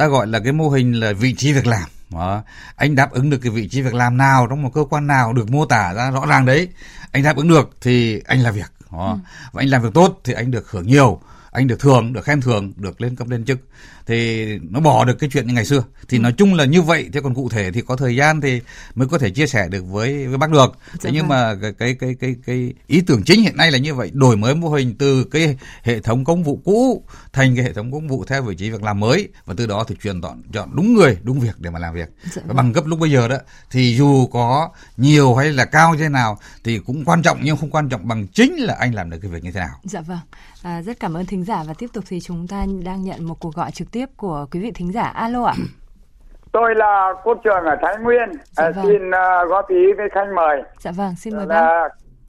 ta 0.00 0.06
gọi 0.06 0.26
là 0.26 0.38
cái 0.38 0.52
mô 0.52 0.68
hình 0.68 0.92
là 0.92 1.12
vị 1.12 1.34
trí 1.38 1.52
việc 1.52 1.66
làm 1.66 1.88
đó. 2.10 2.42
anh 2.76 2.94
đáp 2.94 3.12
ứng 3.12 3.30
được 3.30 3.38
cái 3.42 3.50
vị 3.50 3.68
trí 3.68 3.82
việc 3.82 3.94
làm 3.94 4.16
nào 4.16 4.46
trong 4.50 4.62
một 4.62 4.70
cơ 4.74 4.84
quan 4.90 5.06
nào 5.06 5.32
được 5.32 5.50
mô 5.50 5.64
tả 5.64 5.94
ra 5.94 6.10
rõ 6.10 6.26
ràng 6.26 6.46
đấy 6.46 6.68
anh 7.12 7.22
đáp 7.22 7.36
ứng 7.36 7.48
được 7.48 7.70
thì 7.80 8.20
anh 8.26 8.40
làm 8.40 8.54
việc 8.54 8.72
đó. 8.92 9.10
Ừ. 9.12 9.18
và 9.52 9.62
anh 9.62 9.68
làm 9.68 9.82
việc 9.82 9.94
tốt 9.94 10.20
thì 10.24 10.32
anh 10.32 10.50
được 10.50 10.70
hưởng 10.70 10.86
nhiều 10.86 11.20
anh 11.50 11.66
được 11.66 11.80
thưởng 11.80 12.12
được 12.12 12.24
khen 12.24 12.40
thưởng 12.40 12.72
được 12.76 13.00
lên 13.00 13.16
cấp 13.16 13.28
lên 13.28 13.44
chức 13.44 13.58
thì 14.06 14.46
nó 14.70 14.80
bỏ 14.80 15.04
được 15.04 15.18
cái 15.18 15.30
chuyện 15.32 15.46
như 15.46 15.54
ngày 15.54 15.64
xưa 15.64 15.84
thì 16.08 16.18
ừ. 16.18 16.22
nói 16.22 16.32
chung 16.32 16.54
là 16.54 16.64
như 16.64 16.82
vậy 16.82 17.08
thế 17.12 17.20
còn 17.20 17.34
cụ 17.34 17.48
thể 17.48 17.70
thì 17.72 17.82
có 17.82 17.96
thời 17.96 18.16
gian 18.16 18.40
thì 18.40 18.60
mới 18.94 19.08
có 19.08 19.18
thể 19.18 19.30
chia 19.30 19.46
sẻ 19.46 19.68
được 19.68 19.84
với 19.86 20.26
với 20.26 20.38
bác 20.38 20.50
được 20.50 20.72
dạ 20.92 20.98
thế 21.02 21.10
nhưng 21.12 21.28
vâng. 21.28 21.28
mà 21.28 21.54
cái, 21.62 21.72
cái 21.72 21.94
cái 21.94 22.14
cái 22.20 22.36
cái 22.46 22.72
ý 22.86 23.00
tưởng 23.00 23.22
chính 23.22 23.42
hiện 23.42 23.56
nay 23.56 23.70
là 23.70 23.78
như 23.78 23.94
vậy 23.94 24.10
đổi 24.12 24.36
mới 24.36 24.54
mô 24.54 24.68
hình 24.68 24.94
từ 24.98 25.24
cái 25.24 25.56
hệ 25.82 26.00
thống 26.00 26.24
công 26.24 26.42
vụ 26.42 26.60
cũ 26.64 27.04
thành 27.32 27.56
cái 27.56 27.64
hệ 27.64 27.72
thống 27.72 27.92
công 27.92 28.08
vụ 28.08 28.24
theo 28.24 28.42
vị 28.42 28.54
trí 28.54 28.70
việc 28.70 28.82
làm 28.82 29.00
mới 29.00 29.28
và 29.44 29.54
từ 29.56 29.66
đó 29.66 29.84
thì 29.88 29.96
truyền 30.02 30.20
chọn 30.22 30.42
chọn 30.52 30.76
đúng 30.76 30.94
người 30.94 31.18
đúng 31.22 31.40
việc 31.40 31.54
để 31.58 31.70
mà 31.70 31.78
làm 31.78 31.94
việc 31.94 32.08
dạ 32.24 32.42
và 32.42 32.46
vâng. 32.46 32.56
bằng 32.56 32.72
cấp 32.72 32.86
lúc 32.86 32.98
bây 32.98 33.10
giờ 33.10 33.28
đó 33.28 33.36
thì 33.70 33.96
dù 33.96 34.26
có 34.26 34.70
nhiều 34.96 35.34
hay 35.34 35.52
là 35.52 35.64
cao 35.64 35.94
như 35.94 35.98
thế 35.98 36.08
nào 36.08 36.38
thì 36.64 36.78
cũng 36.78 37.04
quan 37.04 37.22
trọng 37.22 37.38
nhưng 37.42 37.56
không 37.56 37.70
quan 37.70 37.88
trọng 37.88 38.08
bằng 38.08 38.26
chính 38.26 38.56
là 38.56 38.74
anh 38.74 38.94
làm 38.94 39.10
được 39.10 39.18
cái 39.22 39.30
việc 39.30 39.44
như 39.44 39.52
thế 39.52 39.60
nào 39.60 39.80
dạ 39.84 40.00
vâng 40.00 40.18
à, 40.64 40.82
rất 40.82 41.00
cảm 41.00 41.14
ơn 41.14 41.26
thính 41.26 41.44
giả 41.44 41.62
và 41.68 41.74
tiếp 41.78 41.86
tục 41.92 42.04
thì 42.08 42.20
chúng 42.20 42.46
ta 42.50 42.64
đang 42.84 43.02
nhận 43.02 43.24
một 43.24 43.34
cuộc 43.40 43.54
gọi 43.54 43.70
trực 43.70 43.88
tiếp 43.92 44.06
của 44.16 44.46
quý 44.50 44.60
vị 44.60 44.70
thính 44.74 44.92
giả. 44.92 45.02
Alo 45.02 45.44
ạ. 45.44 45.54
Tôi 46.52 46.74
là 46.74 47.14
quốc 47.24 47.38
trường 47.44 47.64
ở 47.64 47.76
thái 47.82 47.96
nguyên. 47.98 48.32
Dạ 48.52 48.64
à, 48.64 48.70
vâng. 48.76 48.86
xin 48.86 49.08
uh, 49.08 49.50
góp 49.50 49.68
ý 49.68 49.92
với 49.96 50.08
khách 50.12 50.28
mời. 50.36 50.62
Dạ 50.78 50.90
vâng 50.96 51.14
xin 51.16 51.36
mời 51.36 51.46
bác 51.46 51.88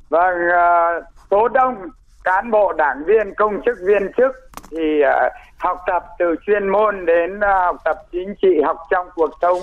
vâng 0.09 0.35
uh, 0.47 1.03
số 1.31 1.47
đông 1.47 1.75
cán 2.23 2.51
bộ 2.51 2.73
đảng 2.73 3.03
viên 3.05 3.33
công 3.37 3.61
chức 3.65 3.77
viên 3.85 4.11
chức 4.17 4.31
thì 4.71 5.01
uh, 5.01 5.31
học 5.57 5.77
tập 5.87 6.03
từ 6.19 6.35
chuyên 6.45 6.69
môn 6.69 7.05
đến 7.05 7.37
uh, 7.37 7.43
học 7.43 7.75
tập 7.85 7.97
chính 8.11 8.35
trị 8.41 8.61
học 8.65 8.77
trong 8.89 9.07
cuộc 9.15 9.31
sống 9.41 9.57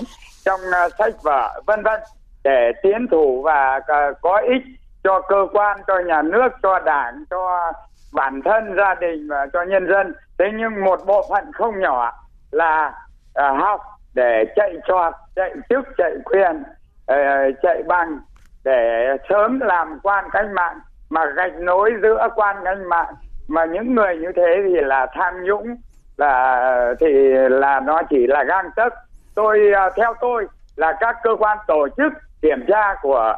trong 0.45 0.59
uh, 0.59 0.91
sách 0.97 1.13
vở 1.23 1.61
vân 1.65 1.83
vân 1.83 1.99
để 2.43 2.71
tiến 2.83 3.07
thủ 3.11 3.41
và 3.41 3.77
uh, 3.77 4.17
có 4.21 4.41
ích 4.49 4.63
cho 5.03 5.21
cơ 5.21 5.47
quan 5.53 5.79
cho 5.87 5.93
nhà 6.07 6.21
nước 6.21 6.49
cho 6.63 6.79
đảng 6.79 7.23
cho 7.29 7.71
bản 8.13 8.41
thân 8.45 8.75
gia 8.77 8.95
đình 8.95 9.27
và 9.29 9.47
cho 9.53 9.63
nhân 9.63 9.87
dân. 9.87 10.13
Thế 10.39 10.45
nhưng 10.57 10.85
một 10.85 10.99
bộ 11.05 11.21
phận 11.29 11.51
không 11.53 11.79
nhỏ 11.79 12.11
là 12.51 12.93
uh, 13.39 13.59
học 13.59 13.81
để 14.13 14.45
chạy 14.55 14.75
trọt 14.87 15.13
chạy 15.35 15.53
chức 15.69 15.85
chạy 15.97 16.11
quyền 16.25 16.63
uh, 17.11 17.55
chạy 17.61 17.83
bằng 17.87 18.19
để 18.63 19.17
sớm 19.29 19.59
làm 19.59 19.99
quan 20.03 20.25
cách 20.31 20.45
mạng 20.53 20.79
mà 21.09 21.25
gạch 21.35 21.55
nối 21.55 21.93
giữa 22.01 22.27
quan 22.35 22.55
cách 22.65 22.77
mạng. 22.89 23.13
Mà 23.47 23.65
những 23.65 23.95
người 23.95 24.17
như 24.17 24.31
thế 24.35 24.63
thì 24.67 24.75
là 24.81 25.07
tham 25.13 25.43
nhũng 25.43 25.75
là 26.17 26.93
thì 26.99 27.07
là 27.49 27.79
nó 27.79 28.01
chỉ 28.09 28.27
là 28.27 28.43
gang 28.43 28.69
tấc. 28.75 28.93
Tôi 29.35 29.71
uh, 29.87 29.93
theo 29.95 30.13
tôi 30.21 30.47
là 30.75 30.93
các 30.99 31.15
cơ 31.23 31.35
quan 31.39 31.57
tổ 31.67 31.87
chức 31.97 32.13
kiểm 32.41 32.65
tra 32.67 32.95
của 33.01 33.33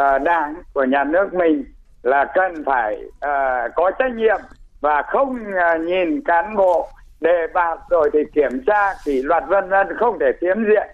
uh, 0.00 0.22
đảng 0.22 0.54
của 0.74 0.84
nhà 0.84 1.04
nước 1.04 1.34
mình 1.34 1.64
là 2.02 2.24
cần 2.34 2.64
phải 2.66 3.04
uh, 3.04 3.74
có 3.74 3.90
trách 3.98 4.12
nhiệm 4.14 4.40
và 4.80 5.02
không 5.02 5.30
uh, 5.30 5.80
nhìn 5.80 6.22
cán 6.24 6.56
bộ 6.56 6.88
đề 7.20 7.46
bạt 7.54 7.78
rồi 7.90 8.10
thì 8.12 8.18
kiểm 8.34 8.64
tra 8.66 8.94
kỷ 9.04 9.22
luật 9.22 9.44
vân 9.48 9.68
vân 9.68 9.86
không 9.98 10.18
thể 10.18 10.32
tiếm 10.40 10.64
diện 10.68 10.88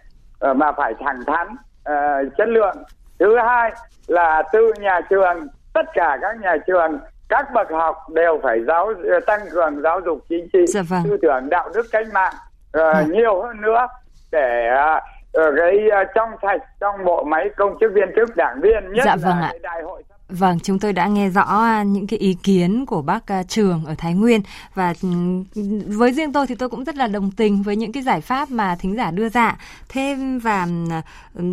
uh, 0.50 0.56
mà 0.56 0.72
phải 0.72 0.94
thẳng 1.04 1.20
thắn 1.26 1.46
uh, 1.52 2.32
chất 2.38 2.48
lượng 2.48 2.76
thứ 3.18 3.36
hai 3.38 3.72
là 4.06 4.42
từ 4.52 4.72
nhà 4.80 5.00
trường 5.10 5.46
tất 5.74 5.86
cả 5.94 6.18
các 6.22 6.40
nhà 6.40 6.56
trường 6.66 6.98
các 7.28 7.46
bậc 7.54 7.70
học 7.70 7.96
đều 8.14 8.40
phải 8.42 8.64
giáo 8.66 8.92
tăng 9.26 9.40
cường 9.50 9.82
giáo 9.82 10.00
dục 10.00 10.18
chính 10.28 10.48
trị 10.52 10.66
dạ 10.66 10.82
vâng. 10.88 11.02
tư 11.04 11.16
tưởng 11.22 11.48
đạo 11.50 11.68
đức 11.74 11.86
cách 11.92 12.06
mạng 12.12 12.34
uh, 12.78 12.94
ừ. 12.94 13.04
nhiều 13.08 13.42
hơn 13.42 13.60
nữa 13.60 13.86
để 14.32 14.70
uh, 14.74 15.54
cái 15.56 15.76
uh, 16.02 16.08
trong 16.14 16.30
sạch 16.42 16.60
trong 16.80 17.04
bộ 17.04 17.24
máy 17.24 17.50
công 17.56 17.76
chức 17.80 17.92
viên 17.94 18.08
chức 18.16 18.36
đảng 18.36 18.60
viên 18.60 18.92
nhất 18.92 19.04
dạ 19.06 19.16
vâng 19.16 19.40
là 19.40 19.46
ạ. 19.46 19.52
đại 19.62 19.82
hội 19.82 20.02
Vâng, 20.38 20.58
chúng 20.60 20.78
tôi 20.78 20.92
đã 20.92 21.06
nghe 21.06 21.28
rõ 21.28 21.42
à, 21.42 21.82
những 21.82 22.06
cái 22.06 22.18
ý 22.18 22.34
kiến 22.42 22.86
của 22.86 23.02
bác 23.02 23.32
à, 23.32 23.42
Trường 23.42 23.84
ở 23.84 23.94
Thái 23.98 24.14
Nguyên 24.14 24.40
và 24.74 24.94
ừ, 25.02 25.08
với 25.86 26.12
riêng 26.12 26.32
tôi 26.32 26.46
thì 26.46 26.54
tôi 26.54 26.68
cũng 26.68 26.84
rất 26.84 26.96
là 26.96 27.06
đồng 27.06 27.30
tình 27.30 27.62
với 27.62 27.76
những 27.76 27.92
cái 27.92 28.02
giải 28.02 28.20
pháp 28.20 28.50
mà 28.50 28.76
thính 28.76 28.96
giả 28.96 29.10
đưa 29.10 29.28
ra. 29.28 29.56
Thêm 29.88 30.38
và 30.38 30.68
ừ, 31.34 31.44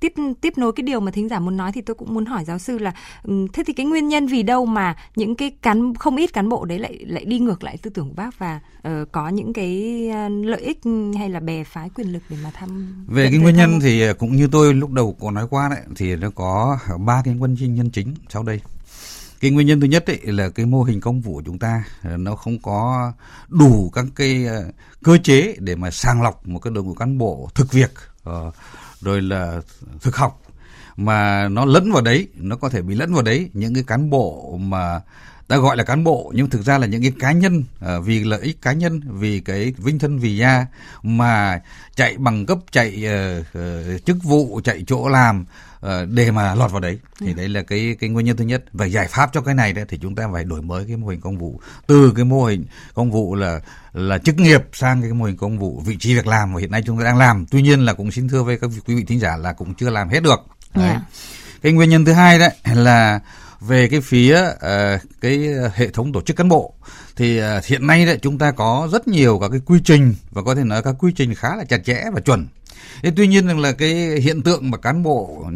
tiếp 0.00 0.12
tiếp 0.40 0.52
nối 0.58 0.72
cái 0.72 0.82
điều 0.82 1.00
mà 1.00 1.10
thính 1.10 1.28
giả 1.28 1.38
muốn 1.38 1.56
nói 1.56 1.72
thì 1.72 1.80
tôi 1.80 1.94
cũng 1.94 2.14
muốn 2.14 2.24
hỏi 2.24 2.44
giáo 2.44 2.58
sư 2.58 2.78
là 2.78 2.92
thế 3.52 3.62
thì 3.66 3.72
cái 3.72 3.86
nguyên 3.86 4.08
nhân 4.08 4.26
vì 4.26 4.42
đâu 4.42 4.66
mà 4.66 4.96
những 5.16 5.36
cái 5.36 5.50
cán 5.62 5.94
không 5.94 6.16
ít 6.16 6.32
cán 6.32 6.48
bộ 6.48 6.64
đấy 6.64 6.78
lại 6.78 6.98
lại 7.06 7.24
đi 7.24 7.38
ngược 7.38 7.64
lại 7.64 7.76
tư 7.82 7.90
tưởng 7.90 8.08
của 8.08 8.14
bác 8.16 8.38
và 8.38 8.60
uh, 8.88 9.12
có 9.12 9.28
những 9.28 9.52
cái 9.52 10.08
à, 10.12 10.28
lợi 10.28 10.60
ích 10.60 10.78
hay 11.18 11.30
là 11.30 11.40
bè 11.40 11.64
phái 11.64 11.90
quyền 11.94 12.12
lực 12.12 12.22
để 12.28 12.36
mà 12.44 12.50
tham 12.54 12.94
về 13.06 13.28
cái 13.30 13.38
nguyên 13.38 13.56
nhân 13.56 13.80
thì 13.82 14.12
cũng 14.18 14.36
như 14.36 14.48
tôi 14.52 14.74
lúc 14.74 14.90
đầu 14.90 15.16
có 15.20 15.30
nói 15.30 15.46
qua 15.50 15.68
đấy 15.68 15.80
thì 15.96 16.16
nó 16.16 16.30
có 16.30 16.78
ba 17.06 17.22
cái 17.24 17.34
nguyên 17.34 17.74
nhân 17.74 17.90
chính 17.90 18.11
sau 18.28 18.42
đây. 18.42 18.60
Cái 19.40 19.50
nguyên 19.50 19.66
nhân 19.66 19.80
thứ 19.80 19.86
nhất 19.86 20.06
ấy 20.06 20.20
là 20.24 20.48
cái 20.48 20.66
mô 20.66 20.82
hình 20.82 21.00
công 21.00 21.20
vụ 21.20 21.34
của 21.34 21.42
chúng 21.46 21.58
ta 21.58 21.84
ờ, 22.02 22.16
nó 22.16 22.34
không 22.36 22.58
có 22.58 23.12
đủ 23.48 23.90
các 23.90 24.04
cái 24.16 24.46
ờ, 24.46 24.64
cơ 25.02 25.18
chế 25.24 25.56
để 25.58 25.76
mà 25.76 25.90
sàng 25.90 26.22
lọc 26.22 26.46
một 26.46 26.58
cái 26.58 26.72
đội 26.74 26.84
ngũ 26.84 26.94
cán 26.94 27.18
bộ 27.18 27.50
thực 27.54 27.72
việc 27.72 27.92
ờ, 28.24 28.50
rồi 29.00 29.22
là 29.22 29.60
thực 30.00 30.16
học. 30.16 30.42
Mà 30.96 31.48
nó 31.48 31.64
lẫn 31.64 31.92
vào 31.92 32.02
đấy, 32.02 32.28
nó 32.36 32.56
có 32.56 32.68
thể 32.68 32.82
bị 32.82 32.94
lẫn 32.94 33.14
vào 33.14 33.22
đấy, 33.22 33.50
những 33.52 33.74
cái 33.74 33.84
cán 33.86 34.10
bộ 34.10 34.56
mà 34.62 35.00
ta 35.52 35.58
gọi 35.58 35.76
là 35.76 35.84
cán 35.84 36.04
bộ 36.04 36.32
nhưng 36.34 36.50
thực 36.50 36.62
ra 36.62 36.78
là 36.78 36.86
những 36.86 37.02
cái 37.02 37.12
cá 37.18 37.32
nhân 37.32 37.64
vì 38.04 38.24
lợi 38.24 38.40
ích 38.40 38.62
cá 38.62 38.72
nhân 38.72 39.00
vì 39.04 39.40
cái 39.40 39.72
vinh 39.78 39.98
thân 39.98 40.18
vì 40.18 40.36
gia 40.36 40.66
mà 41.02 41.60
chạy 41.96 42.16
bằng 42.18 42.46
cấp 42.46 42.58
chạy 42.70 43.04
uh, 43.42 44.04
chức 44.04 44.16
vụ 44.22 44.60
chạy 44.64 44.84
chỗ 44.86 45.08
làm 45.08 45.44
Ờ, 45.82 46.06
để 46.06 46.30
mà 46.30 46.54
lọt 46.54 46.70
vào 46.70 46.80
đấy 46.80 46.98
thì 47.18 47.26
ừ. 47.26 47.32
đấy 47.32 47.48
là 47.48 47.62
cái 47.62 47.96
cái 48.00 48.10
nguyên 48.10 48.26
nhân 48.26 48.36
thứ 48.36 48.44
nhất 48.44 48.64
và 48.72 48.86
giải 48.86 49.08
pháp 49.08 49.30
cho 49.32 49.40
cái 49.40 49.54
này 49.54 49.72
đấy 49.72 49.84
thì 49.88 49.98
chúng 50.02 50.14
ta 50.14 50.28
phải 50.32 50.44
đổi 50.44 50.62
mới 50.62 50.84
cái 50.88 50.96
mô 50.96 51.08
hình 51.08 51.20
công 51.20 51.38
vụ 51.38 51.60
từ 51.86 52.12
cái 52.16 52.24
mô 52.24 52.44
hình 52.44 52.64
công 52.94 53.10
vụ 53.10 53.34
là 53.34 53.60
là 53.92 54.18
chức 54.18 54.36
nghiệp 54.36 54.62
sang 54.72 55.02
cái 55.02 55.12
mô 55.12 55.24
hình 55.24 55.36
công 55.36 55.58
vụ 55.58 55.82
vị 55.86 55.96
trí 56.00 56.14
việc 56.14 56.26
làm 56.26 56.52
mà 56.52 56.60
hiện 56.60 56.70
nay 56.70 56.82
chúng 56.86 56.98
ta 56.98 57.04
đang 57.04 57.18
làm 57.18 57.46
tuy 57.50 57.62
nhiên 57.62 57.80
là 57.80 57.92
cũng 57.92 58.10
xin 58.10 58.28
thưa 58.28 58.42
với 58.42 58.58
các 58.58 58.70
quý 58.86 58.94
vị 58.94 59.04
thính 59.04 59.20
giả 59.20 59.36
là 59.36 59.52
cũng 59.52 59.74
chưa 59.74 59.90
làm 59.90 60.08
hết 60.08 60.22
được 60.22 60.40
đấy. 60.74 60.88
Yeah. 60.88 61.02
cái 61.62 61.72
nguyên 61.72 61.90
nhân 61.90 62.04
thứ 62.04 62.12
hai 62.12 62.38
đấy 62.38 62.50
là 62.74 63.20
về 63.66 63.88
cái 63.88 64.00
phía 64.00 64.42
uh, 64.54 65.00
cái 65.20 65.48
hệ 65.74 65.88
thống 65.88 66.12
tổ 66.12 66.22
chức 66.22 66.36
cán 66.36 66.48
bộ 66.48 66.74
thì 67.16 67.40
uh, 67.40 67.64
hiện 67.64 67.86
nay 67.86 68.06
đấy 68.06 68.18
chúng 68.22 68.38
ta 68.38 68.50
có 68.50 68.88
rất 68.92 69.08
nhiều 69.08 69.38
các 69.38 69.48
cái 69.48 69.60
quy 69.66 69.80
trình 69.84 70.14
và 70.30 70.42
có 70.42 70.54
thể 70.54 70.64
nói 70.64 70.82
các 70.82 70.94
quy 70.98 71.12
trình 71.12 71.34
khá 71.34 71.56
là 71.56 71.64
chặt 71.64 71.78
chẽ 71.84 72.04
và 72.12 72.20
chuẩn 72.20 72.46
Thế 73.02 73.12
tuy 73.16 73.26
nhiên 73.26 73.46
rằng 73.46 73.60
là 73.60 73.72
cái 73.72 73.94
hiện 74.22 74.42
tượng 74.42 74.70
mà 74.70 74.78
cán 74.78 75.02
bộ 75.02 75.46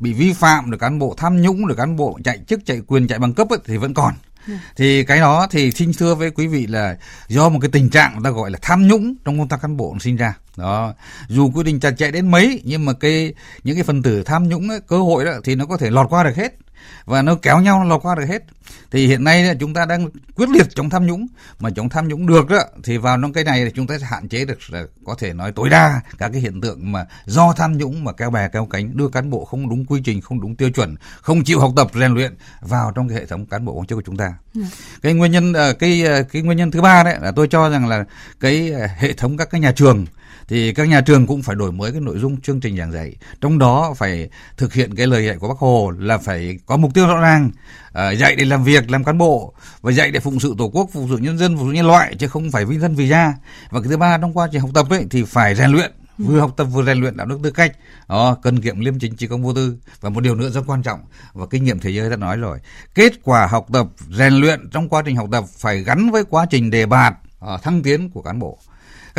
bị 0.00 0.12
vi 0.12 0.32
phạm, 0.32 0.70
được 0.70 0.78
cán 0.80 0.98
bộ 0.98 1.14
tham 1.16 1.42
nhũng, 1.42 1.66
được 1.66 1.74
cán 1.74 1.96
bộ 1.96 2.18
chạy 2.24 2.38
chức, 2.46 2.60
chạy 2.66 2.80
quyền, 2.86 3.08
chạy 3.08 3.18
bằng 3.18 3.34
cấp 3.34 3.48
ấy, 3.50 3.58
thì 3.66 3.76
vẫn 3.76 3.94
còn. 3.94 4.14
Ừ. 4.46 4.52
Thì 4.76 5.04
cái 5.04 5.18
đó 5.18 5.46
thì 5.50 5.70
xin 5.70 5.92
thưa 5.98 6.14
với 6.14 6.30
quý 6.30 6.46
vị 6.46 6.66
là 6.66 6.96
do 7.28 7.48
một 7.48 7.58
cái 7.62 7.70
tình 7.72 7.90
trạng 7.90 8.12
người 8.14 8.24
ta 8.24 8.30
gọi 8.30 8.50
là 8.50 8.58
tham 8.62 8.88
nhũng 8.88 9.14
trong 9.24 9.38
công 9.38 9.48
tác 9.48 9.62
cán 9.62 9.76
bộ 9.76 9.96
sinh 10.00 10.16
ra. 10.16 10.34
Đó. 10.56 10.94
Dù 11.28 11.50
quy 11.54 11.62
định 11.62 11.80
chặt 11.80 11.90
chẽ 11.90 12.10
đến 12.10 12.30
mấy 12.30 12.60
nhưng 12.64 12.84
mà 12.84 12.92
cái 12.92 13.34
những 13.64 13.76
cái 13.76 13.84
phần 13.84 14.02
tử 14.02 14.22
tham 14.22 14.48
nhũng 14.48 14.68
ấy, 14.68 14.80
cơ 14.80 14.98
hội 14.98 15.24
đó 15.24 15.32
thì 15.44 15.54
nó 15.54 15.66
có 15.66 15.76
thể 15.76 15.90
lọt 15.90 16.06
qua 16.10 16.24
được 16.24 16.36
hết 16.36 16.56
và 17.04 17.22
nó 17.22 17.34
kéo 17.34 17.60
nhau 17.60 17.78
nó 17.78 17.84
lọt 17.84 18.02
qua 18.02 18.14
được 18.14 18.26
hết. 18.28 18.42
Thì 18.90 19.06
hiện 19.06 19.24
nay 19.24 19.56
chúng 19.60 19.74
ta 19.74 19.84
đang 19.84 20.08
quyết 20.34 20.48
liệt 20.48 20.66
chống 20.74 20.90
tham 20.90 21.06
nhũng. 21.06 21.26
Mà 21.58 21.70
chống 21.76 21.88
tham 21.88 22.08
nhũng 22.08 22.26
được 22.26 22.48
đó 22.48 22.58
thì 22.84 22.96
vào 22.96 23.18
trong 23.22 23.32
cái 23.32 23.44
này 23.44 23.64
thì 23.64 23.70
chúng 23.74 23.86
ta 23.86 23.98
sẽ 23.98 24.06
hạn 24.06 24.28
chế 24.28 24.44
được 24.44 24.58
có 25.04 25.14
thể 25.18 25.32
nói 25.32 25.52
tối 25.52 25.68
đa 25.68 26.00
các 26.18 26.28
cái 26.32 26.40
hiện 26.40 26.60
tượng 26.60 26.92
mà 26.92 27.06
do 27.26 27.52
tham 27.52 27.78
nhũng 27.78 28.04
mà 28.04 28.12
kéo 28.12 28.30
bè 28.30 28.48
kéo 28.48 28.66
cánh 28.66 28.96
đưa 28.96 29.08
cán 29.08 29.30
bộ 29.30 29.44
không 29.44 29.68
đúng 29.68 29.84
quy 29.86 30.00
trình 30.04 30.20
không 30.20 30.40
đúng 30.40 30.56
tiêu 30.56 30.70
chuẩn 30.70 30.96
không 31.20 31.44
chịu 31.44 31.60
học 31.60 31.72
tập 31.76 31.90
rèn 31.94 32.14
luyện 32.14 32.34
vào 32.60 32.92
trong 32.94 33.08
cái 33.08 33.18
hệ 33.18 33.26
thống 33.26 33.46
cán 33.46 33.64
bộ 33.64 33.74
công 33.74 33.86
chức 33.86 33.96
của 33.96 34.02
chúng 34.06 34.16
ta. 34.16 34.34
Ừ. 34.54 34.60
cái 35.02 35.14
nguyên 35.14 35.32
nhân 35.32 35.52
ờ, 35.52 35.72
cái 35.72 36.04
ờ, 36.04 36.22
cái 36.22 36.42
nguyên 36.42 36.58
nhân 36.58 36.70
thứ 36.70 36.80
ba 36.80 37.02
đấy 37.02 37.16
là 37.20 37.32
tôi 37.32 37.48
cho 37.48 37.70
rằng 37.70 37.88
là 37.88 38.04
cái 38.40 38.70
ờ, 38.70 38.86
hệ 38.98 39.12
thống 39.12 39.36
các 39.36 39.50
cái 39.50 39.60
nhà 39.60 39.72
trường 39.72 40.06
thì 40.50 40.72
các 40.72 40.88
nhà 40.88 41.00
trường 41.00 41.26
cũng 41.26 41.42
phải 41.42 41.56
đổi 41.56 41.72
mới 41.72 41.92
cái 41.92 42.00
nội 42.00 42.18
dung 42.18 42.40
chương 42.40 42.60
trình 42.60 42.76
giảng 42.76 42.92
dạy. 42.92 43.16
Trong 43.40 43.58
đó 43.58 43.94
phải 43.96 44.30
thực 44.56 44.72
hiện 44.72 44.94
cái 44.94 45.06
lời 45.06 45.26
dạy 45.26 45.36
của 45.36 45.48
bác 45.48 45.58
hồ 45.58 45.92
là 45.98 46.18
phải 46.18 46.58
có 46.66 46.76
mục 46.76 46.94
tiêu 46.94 47.06
rõ 47.06 47.20
ràng 47.20 47.50
uh, 47.88 48.18
dạy 48.18 48.36
để 48.36 48.44
làm 48.44 48.64
việc 48.64 48.90
làm 48.90 49.04
cán 49.04 49.18
bộ 49.18 49.54
và 49.80 49.92
dạy 49.92 50.10
để 50.10 50.20
phụng 50.20 50.40
sự 50.40 50.54
tổ 50.58 50.70
quốc 50.72 50.90
phụng 50.92 51.08
sự 51.10 51.16
nhân 51.16 51.38
dân 51.38 51.56
phụng 51.56 51.68
sự 51.68 51.72
nhân 51.72 51.86
loại 51.86 52.14
chứ 52.18 52.28
không 52.28 52.50
phải 52.50 52.64
vinh 52.64 52.80
thân 52.80 52.94
vì 52.94 53.08
gia. 53.08 53.34
Và 53.70 53.80
cái 53.80 53.88
thứ 53.88 53.96
ba 53.96 54.18
trong 54.18 54.32
quá 54.32 54.48
trình 54.52 54.60
học 54.60 54.70
tập 54.74 54.86
ấy 54.90 55.06
thì 55.10 55.24
phải 55.24 55.54
rèn 55.54 55.70
luyện. 55.70 55.92
Vừa 56.18 56.40
học 56.40 56.54
tập 56.56 56.64
vừa 56.64 56.84
rèn 56.84 57.00
luyện 57.00 57.16
đạo 57.16 57.26
đức 57.26 57.38
tư 57.42 57.50
cách. 57.50 57.72
Đó 58.08 58.36
cần 58.42 58.60
kiệm 58.60 58.80
liêm 58.80 58.98
chính 58.98 59.16
trí 59.16 59.26
công 59.26 59.42
vô 59.42 59.54
tư. 59.54 59.76
Và 60.00 60.10
một 60.10 60.20
điều 60.20 60.34
nữa 60.34 60.50
rất 60.50 60.62
quan 60.66 60.82
trọng 60.82 61.00
và 61.32 61.46
kinh 61.50 61.64
nghiệm 61.64 61.80
thế 61.80 61.90
giới 61.90 62.10
đã 62.10 62.16
nói 62.16 62.36
rồi. 62.36 62.58
Kết 62.94 63.12
quả 63.22 63.46
học 63.46 63.66
tập 63.72 63.86
rèn 64.10 64.32
luyện 64.32 64.70
trong 64.72 64.88
quá 64.88 65.02
trình 65.06 65.16
học 65.16 65.28
tập 65.32 65.44
phải 65.58 65.82
gắn 65.82 66.10
với 66.10 66.24
quá 66.24 66.46
trình 66.50 66.70
đề 66.70 66.86
bạt 66.86 67.14
uh, 67.54 67.62
thăng 67.62 67.82
tiến 67.82 68.10
của 68.10 68.22
cán 68.22 68.38
bộ 68.38 68.58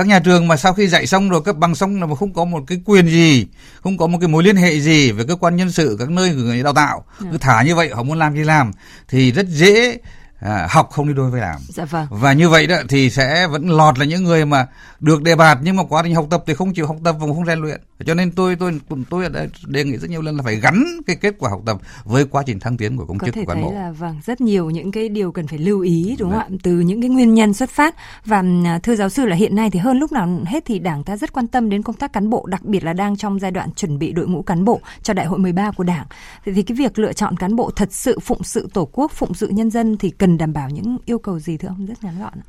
các 0.02 0.08
nhà 0.08 0.20
trường 0.20 0.48
mà 0.48 0.58
sau 0.58 0.74
khi 0.74 0.88
dạy 0.88 1.08
xong 1.08 1.30
rồi 1.30 1.42
cấp 1.42 1.58
bằng 1.58 1.76
xong 1.76 2.00
là 2.00 2.06
mà 2.06 2.16
không 2.16 2.34
có 2.34 2.46
một 2.46 2.64
cái 2.68 2.82
quyền 2.86 3.08
gì 3.08 3.48
không 3.84 3.98
có 3.98 4.08
một 4.08 4.18
cái 4.22 4.28
mối 4.28 4.44
liên 4.44 4.56
hệ 4.56 4.80
gì 4.80 5.12
với 5.12 5.26
cơ 5.26 5.36
quan 5.36 5.56
nhân 5.56 5.72
sự 5.72 5.96
các 6.00 6.10
nơi 6.10 6.30
người 6.30 6.64
đào 6.64 6.74
tạo 6.74 7.04
ừ. 7.20 7.26
cứ 7.32 7.38
thả 7.38 7.64
như 7.64 7.76
vậy 7.76 7.90
họ 7.94 8.04
muốn 8.04 8.18
làm 8.20 8.36
gì 8.36 8.44
làm 8.44 8.72
thì 9.08 9.32
rất 9.32 9.48
dễ 9.48 9.98
à, 10.40 10.68
học 10.70 10.90
không 10.92 11.08
đi 11.08 11.14
đôi 11.14 11.32
với 11.32 11.42
làm 11.42 11.62
dạ 11.70 11.86
vâng. 11.86 12.08
và 12.10 12.34
như 12.34 12.50
vậy 12.50 12.68
đó 12.68 12.78
thì 12.90 13.10
sẽ 13.10 13.48
vẫn 13.48 13.70
lọt 13.70 14.00
là 14.00 14.06
những 14.06 14.24
người 14.24 14.46
mà 14.46 14.68
được 15.00 15.22
đề 15.22 15.36
bạt 15.36 15.58
nhưng 15.62 15.76
mà 15.76 15.84
quá 15.90 16.02
trình 16.04 16.16
học 16.16 16.28
tập 16.30 16.44
thì 16.48 16.54
không 16.54 16.74
chịu 16.74 16.88
học 16.88 16.98
tập 17.04 17.16
và 17.20 17.28
không 17.28 17.46
rèn 17.46 17.60
luyện 17.60 17.82
cho 18.06 18.14
nên 18.14 18.32
tôi 18.32 18.56
tôi 18.56 18.80
tôi 19.10 19.30
đã 19.30 19.48
đề 19.68 19.84
nghị 19.84 19.98
rất 19.98 20.10
nhiều 20.10 20.22
lần 20.22 20.38
là 20.38 20.44
phải 20.44 20.56
gắn 20.56 20.84
cái 21.08 21.16
kết 21.16 21.36
quả 21.40 21.50
học 21.50 21.62
tập 21.66 21.78
với 22.04 22.26
quá 22.26 22.44
trình 22.46 22.60
thăng 22.60 22.78
tiến 22.78 22.98
của 22.98 23.06
công 23.06 23.18
có 23.18 23.28
chức 23.28 23.36
thể 23.36 23.46
của 23.46 23.54
cán 23.54 23.62
thấy 23.62 23.64
bộ. 23.64 23.74
là 23.74 23.92
vâng 23.92 24.20
rất 24.26 24.42
nhiều 24.42 24.70
những 24.70 24.92
cái 24.92 25.10
điều 25.10 25.32
cần 25.32 25.48
phải 25.48 25.60
lưu 25.60 25.82
ý 25.82 26.16
đúng 26.20 26.30
không 26.32 26.40
Vâng. 26.40 26.54
ạ? 26.54 26.60
Từ 26.64 26.80
những 26.80 27.02
cái 27.02 27.10
nguyên 27.10 27.34
nhân 27.34 27.54
xuất 27.54 27.70
phát. 27.70 27.96
Và 28.26 28.44
à, 28.66 28.80
thưa 28.84 28.96
giáo 28.96 29.10
sư 29.10 29.26
là 29.26 29.36
hiện 29.36 29.56
nay 29.56 29.70
thì 29.70 29.80
hơn 29.80 30.00
lúc 30.00 30.12
nào 30.12 30.30
hết 30.46 30.66
thì 30.66 30.80
đảng 30.80 31.04
ta 31.04 31.18
rất 31.18 31.34
quan 31.34 31.48
tâm 31.48 31.70
đến 31.70 31.84
công 31.84 31.96
tác 31.96 32.14
cán 32.14 32.30
bộ 32.30 32.46
đặc 32.46 32.64
biệt 32.66 32.84
là 32.84 32.94
đang 32.94 33.18
trong 33.18 33.40
giai 33.40 33.52
đoạn 33.52 33.72
chuẩn 33.72 34.00
bị 34.00 34.12
đội 34.12 34.28
ngũ 34.28 34.42
cán 34.42 34.66
bộ 34.66 34.82
cho 35.04 35.14
đại 35.14 35.26
hội 35.26 35.40
13 35.40 35.72
của 35.72 35.84
đảng. 35.84 36.06
Thì, 36.46 36.52
thì 36.54 36.64
cái 36.64 36.78
việc 36.78 37.00
lựa 37.00 37.14
chọn 37.14 37.38
cán 37.38 37.56
bộ 37.56 37.72
thật 37.76 37.90
sự 37.94 38.20
phụng 38.20 38.44
sự 38.44 38.68
tổ 38.74 38.90
quốc 38.92 39.12
phụng 39.12 39.34
sự 39.34 39.48
nhân 39.48 39.70
dân 39.70 39.98
thì 39.98 40.10
cần 40.10 40.38
đảm 40.38 40.54
bảo 40.54 40.70
những 40.70 40.98
yêu 41.06 41.20
cầu 41.20 41.40
gì 41.40 41.58
thưa 41.58 41.68
ông? 41.68 41.86
Rất 41.86 42.04
ngắn 42.04 42.20
gọn 42.20 42.34
ạ. 42.34 42.46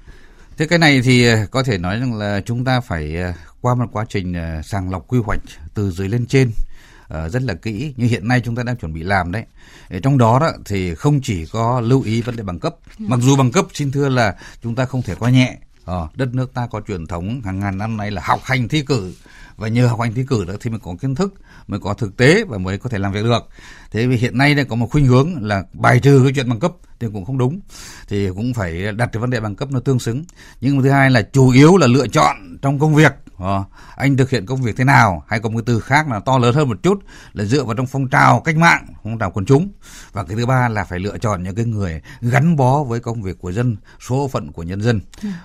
Thế 0.58 0.66
cái 0.66 0.78
này 0.78 1.00
thì 1.04 1.24
ờ, 1.28 1.46
có 1.50 1.62
thể 1.62 1.78
nói 1.78 1.98
rằng 2.00 2.14
là 2.14 2.40
chúng 2.44 2.64
ta 2.64 2.80
phải 2.80 3.16
ờ, 3.16 3.32
qua 3.62 3.74
một 3.74 3.86
quá 3.92 4.04
trình 4.08 4.32
ờ, 4.32 4.62
sàng 4.62 4.90
lọc 4.90 5.08
quy 5.08 5.18
hoạch 5.18 5.40
từ 5.74 5.90
dưới 5.90 6.08
lên 6.08 6.26
trên 6.26 6.50
ờ, 7.08 7.28
rất 7.28 7.42
là 7.42 7.54
kỹ 7.54 7.94
như 7.96 8.06
hiện 8.06 8.28
nay 8.28 8.40
chúng 8.44 8.56
ta 8.56 8.62
đang 8.62 8.76
chuẩn 8.76 8.92
bị 8.92 9.02
làm 9.02 9.32
đấy. 9.32 9.44
Trong 10.02 10.18
đó 10.18 10.38
đó 10.38 10.52
thì 10.64 10.94
không 10.94 11.20
chỉ 11.22 11.46
có 11.46 11.80
lưu 11.80 12.02
ý 12.02 12.22
vấn 12.22 12.36
đề 12.36 12.42
bằng 12.42 12.58
cấp, 12.58 12.76
mặc 12.98 13.20
dù 13.22 13.36
bằng 13.36 13.52
cấp 13.52 13.66
xin 13.74 13.92
thưa 13.92 14.08
là 14.08 14.36
chúng 14.62 14.74
ta 14.74 14.84
không 14.84 15.02
thể 15.02 15.14
coi 15.14 15.32
nhẹ. 15.32 15.58
Ờ, 15.84 16.08
đất 16.14 16.34
nước 16.34 16.54
ta 16.54 16.66
có 16.66 16.80
truyền 16.88 17.06
thống 17.06 17.40
hàng 17.44 17.60
ngàn 17.60 17.78
năm 17.78 17.96
nay 17.96 18.10
là 18.10 18.22
học 18.24 18.40
hành 18.44 18.68
thi 18.68 18.82
cử 18.82 19.14
và 19.56 19.68
nhờ 19.68 19.86
học 19.86 20.00
hành 20.00 20.14
thi 20.14 20.24
cử 20.28 20.44
đó 20.44 20.54
thì 20.60 20.70
mới 20.70 20.80
có 20.82 20.94
kiến 21.00 21.14
thức, 21.14 21.34
mới 21.66 21.80
có 21.80 21.94
thực 21.94 22.16
tế 22.16 22.44
và 22.44 22.58
mới 22.58 22.78
có 22.78 22.90
thể 22.90 22.98
làm 22.98 23.12
việc 23.12 23.24
được. 23.24 23.48
Thế 23.90 24.06
vì 24.06 24.16
hiện 24.16 24.38
nay 24.38 24.54
đây 24.54 24.64
có 24.64 24.76
một 24.76 24.90
khuynh 24.90 25.06
hướng 25.06 25.42
là 25.42 25.64
bài 25.72 26.00
trừ 26.00 26.20
cái 26.24 26.32
chuyện 26.34 26.48
bằng 26.48 26.60
cấp 26.60 26.72
thì 27.00 27.08
cũng 27.12 27.24
không 27.24 27.38
đúng 27.38 27.60
thì 28.08 28.28
cũng 28.28 28.54
phải 28.54 28.92
đặt 28.92 29.08
cái 29.12 29.20
vấn 29.20 29.30
đề 29.30 29.40
bằng 29.40 29.56
cấp 29.56 29.70
nó 29.70 29.80
tương 29.80 29.98
xứng. 29.98 30.24
Nhưng 30.60 30.76
mà 30.76 30.82
thứ 30.82 30.90
hai 30.90 31.10
là 31.10 31.22
chủ 31.22 31.50
yếu 31.50 31.76
là 31.76 31.86
lựa 31.86 32.06
chọn 32.06 32.58
trong 32.62 32.78
công 32.78 32.94
việc 32.94 33.12
Ờ, 33.42 33.64
anh 33.96 34.16
thực 34.16 34.30
hiện 34.30 34.46
công 34.46 34.62
việc 34.62 34.76
thế 34.76 34.84
nào 34.84 35.24
hay 35.28 35.40
có 35.40 35.48
một 35.48 35.58
cái 35.58 35.62
từ 35.66 35.80
khác 35.80 36.08
là 36.08 36.20
to 36.20 36.38
lớn 36.38 36.54
hơn 36.54 36.68
một 36.68 36.82
chút 36.82 37.02
là 37.32 37.44
dựa 37.44 37.64
vào 37.64 37.74
trong 37.74 37.86
phong 37.86 38.08
trào 38.08 38.40
cách 38.40 38.56
mạng 38.56 38.86
phong 39.02 39.18
trào 39.18 39.30
quần 39.30 39.46
chúng. 39.46 39.72
Và 40.12 40.24
cái 40.24 40.36
thứ 40.36 40.46
ba 40.46 40.68
là 40.68 40.84
phải 40.84 40.98
lựa 40.98 41.18
chọn 41.18 41.42
những 41.42 41.54
cái 41.54 41.64
người 41.64 42.00
gắn 42.20 42.56
bó 42.56 42.84
với 42.84 43.00
công 43.00 43.22
việc 43.22 43.38
của 43.38 43.52
dân 43.52 43.76
số 44.08 44.28
phận 44.28 44.52
của 44.52 44.62
nhân 44.62 44.82
dân. 44.82 45.00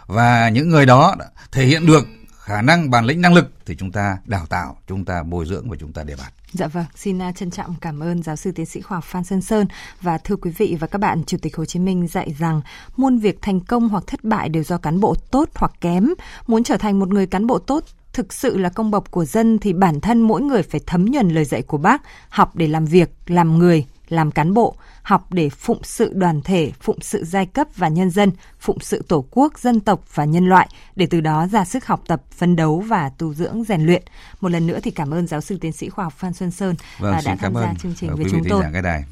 Và 0.07 0.49
những 0.49 0.69
người 0.69 0.85
đó 0.85 1.15
thể 1.51 1.65
hiện 1.65 1.85
được 1.85 2.07
khả 2.47 2.61
năng 2.61 2.89
bản 2.89 3.05
lĩnh 3.05 3.21
năng 3.21 3.33
lực 3.33 3.51
thì 3.65 3.75
chúng 3.75 3.91
ta 3.91 4.17
đào 4.25 4.45
tạo 4.45 4.77
chúng 4.87 5.05
ta 5.05 5.23
bồi 5.23 5.45
dưỡng 5.45 5.69
và 5.69 5.77
chúng 5.79 5.93
ta 5.93 6.03
đề 6.03 6.15
bạt. 6.15 6.33
Dạ 6.51 6.67
vâng, 6.67 6.85
xin 6.95 7.21
à, 7.21 7.31
trân 7.31 7.51
trọng 7.51 7.75
cảm 7.81 7.99
ơn 7.99 8.23
giáo 8.23 8.35
sư 8.35 8.51
tiến 8.51 8.65
sĩ 8.65 8.81
khoa 8.81 8.97
học 8.97 9.03
Phan 9.03 9.23
Sơn 9.23 9.41
Sơn. 9.41 9.67
Và 10.01 10.17
thưa 10.17 10.35
quý 10.35 10.51
vị 10.57 10.77
và 10.79 10.87
các 10.87 10.99
bạn, 10.99 11.23
Chủ 11.23 11.37
tịch 11.41 11.55
Hồ 11.55 11.65
Chí 11.65 11.79
Minh 11.79 12.07
dạy 12.07 12.35
rằng 12.39 12.61
muôn 12.97 13.19
việc 13.19 13.41
thành 13.41 13.59
công 13.59 13.89
hoặc 13.89 14.03
thất 14.07 14.23
bại 14.23 14.49
đều 14.49 14.63
do 14.63 14.77
cán 14.77 14.99
bộ 14.99 15.15
tốt 15.31 15.49
hoặc 15.55 15.71
kém. 15.81 16.09
Muốn 16.47 16.63
trở 16.63 16.77
thành 16.77 16.99
một 16.99 17.09
người 17.09 17.27
cán 17.27 17.47
bộ 17.47 17.59
tốt 17.59 17.83
thực 18.13 18.33
sự 18.33 18.57
là 18.57 18.69
công 18.69 18.91
bộc 18.91 19.11
của 19.11 19.25
dân 19.25 19.57
thì 19.59 19.73
bản 19.73 19.99
thân 19.99 20.21
mỗi 20.21 20.41
người 20.41 20.63
phải 20.63 20.81
thấm 20.85 21.05
nhuần 21.05 21.29
lời 21.29 21.45
dạy 21.45 21.61
của 21.61 21.77
bác, 21.77 22.01
học 22.29 22.55
để 22.55 22.67
làm 22.67 22.85
việc, 22.85 23.09
làm 23.27 23.57
người, 23.57 23.85
làm 24.09 24.31
cán 24.31 24.53
bộ, 24.53 24.75
học 25.07 25.33
để 25.33 25.49
phụng 25.49 25.83
sự 25.83 26.13
đoàn 26.15 26.41
thể, 26.41 26.71
phụng 26.81 26.97
sự 27.01 27.23
giai 27.23 27.45
cấp 27.45 27.67
và 27.75 27.87
nhân 27.87 28.09
dân, 28.09 28.31
phụng 28.59 28.79
sự 28.79 29.03
tổ 29.07 29.25
quốc, 29.31 29.59
dân 29.59 29.79
tộc 29.79 30.15
và 30.15 30.25
nhân 30.25 30.49
loại, 30.49 30.69
để 30.95 31.07
từ 31.09 31.21
đó 31.21 31.47
ra 31.47 31.65
sức 31.65 31.85
học 31.85 32.03
tập, 32.07 32.21
phấn 32.31 32.55
đấu 32.55 32.79
và 32.79 33.09
tu 33.09 33.33
dưỡng 33.33 33.63
rèn 33.63 33.85
luyện. 33.85 34.03
Một 34.41 34.51
lần 34.51 34.67
nữa 34.67 34.79
thì 34.83 34.91
cảm 34.91 35.13
ơn 35.13 35.27
giáo 35.27 35.41
sư 35.41 35.57
tiến 35.61 35.71
sĩ 35.71 35.89
khoa 35.89 36.03
học 36.05 36.13
Phan 36.17 36.33
Xuân 36.33 36.51
Sơn 36.51 36.75
Vâng, 36.99 37.13
đã 37.25 37.35
tham 37.35 37.53
gia 37.55 37.61
ơn, 37.61 37.75
chương 37.75 37.93
trình 37.95 38.15
với 38.15 38.25
chúng 38.31 38.41
tôi. 38.49 38.63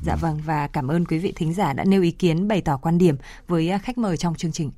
Dạ 0.03 0.15
vâng 0.15 0.39
và 0.45 0.67
cảm 0.67 0.88
ơn 0.88 1.05
quý 1.05 1.19
vị 1.19 1.34
thính 1.36 1.53
giả 1.53 1.73
đã 1.73 1.84
nêu 1.84 2.01
ý 2.01 2.12
kiến 2.12 2.47
bày 2.47 2.62
tỏ 2.62 2.77
quan 2.77 2.97
điểm 2.97 3.17
với 3.47 3.69
à, 3.69 3.77
khách 3.77 3.97
mời 3.97 4.17
trong 4.17 4.36
chương 4.36 4.51
trình. 4.51 4.71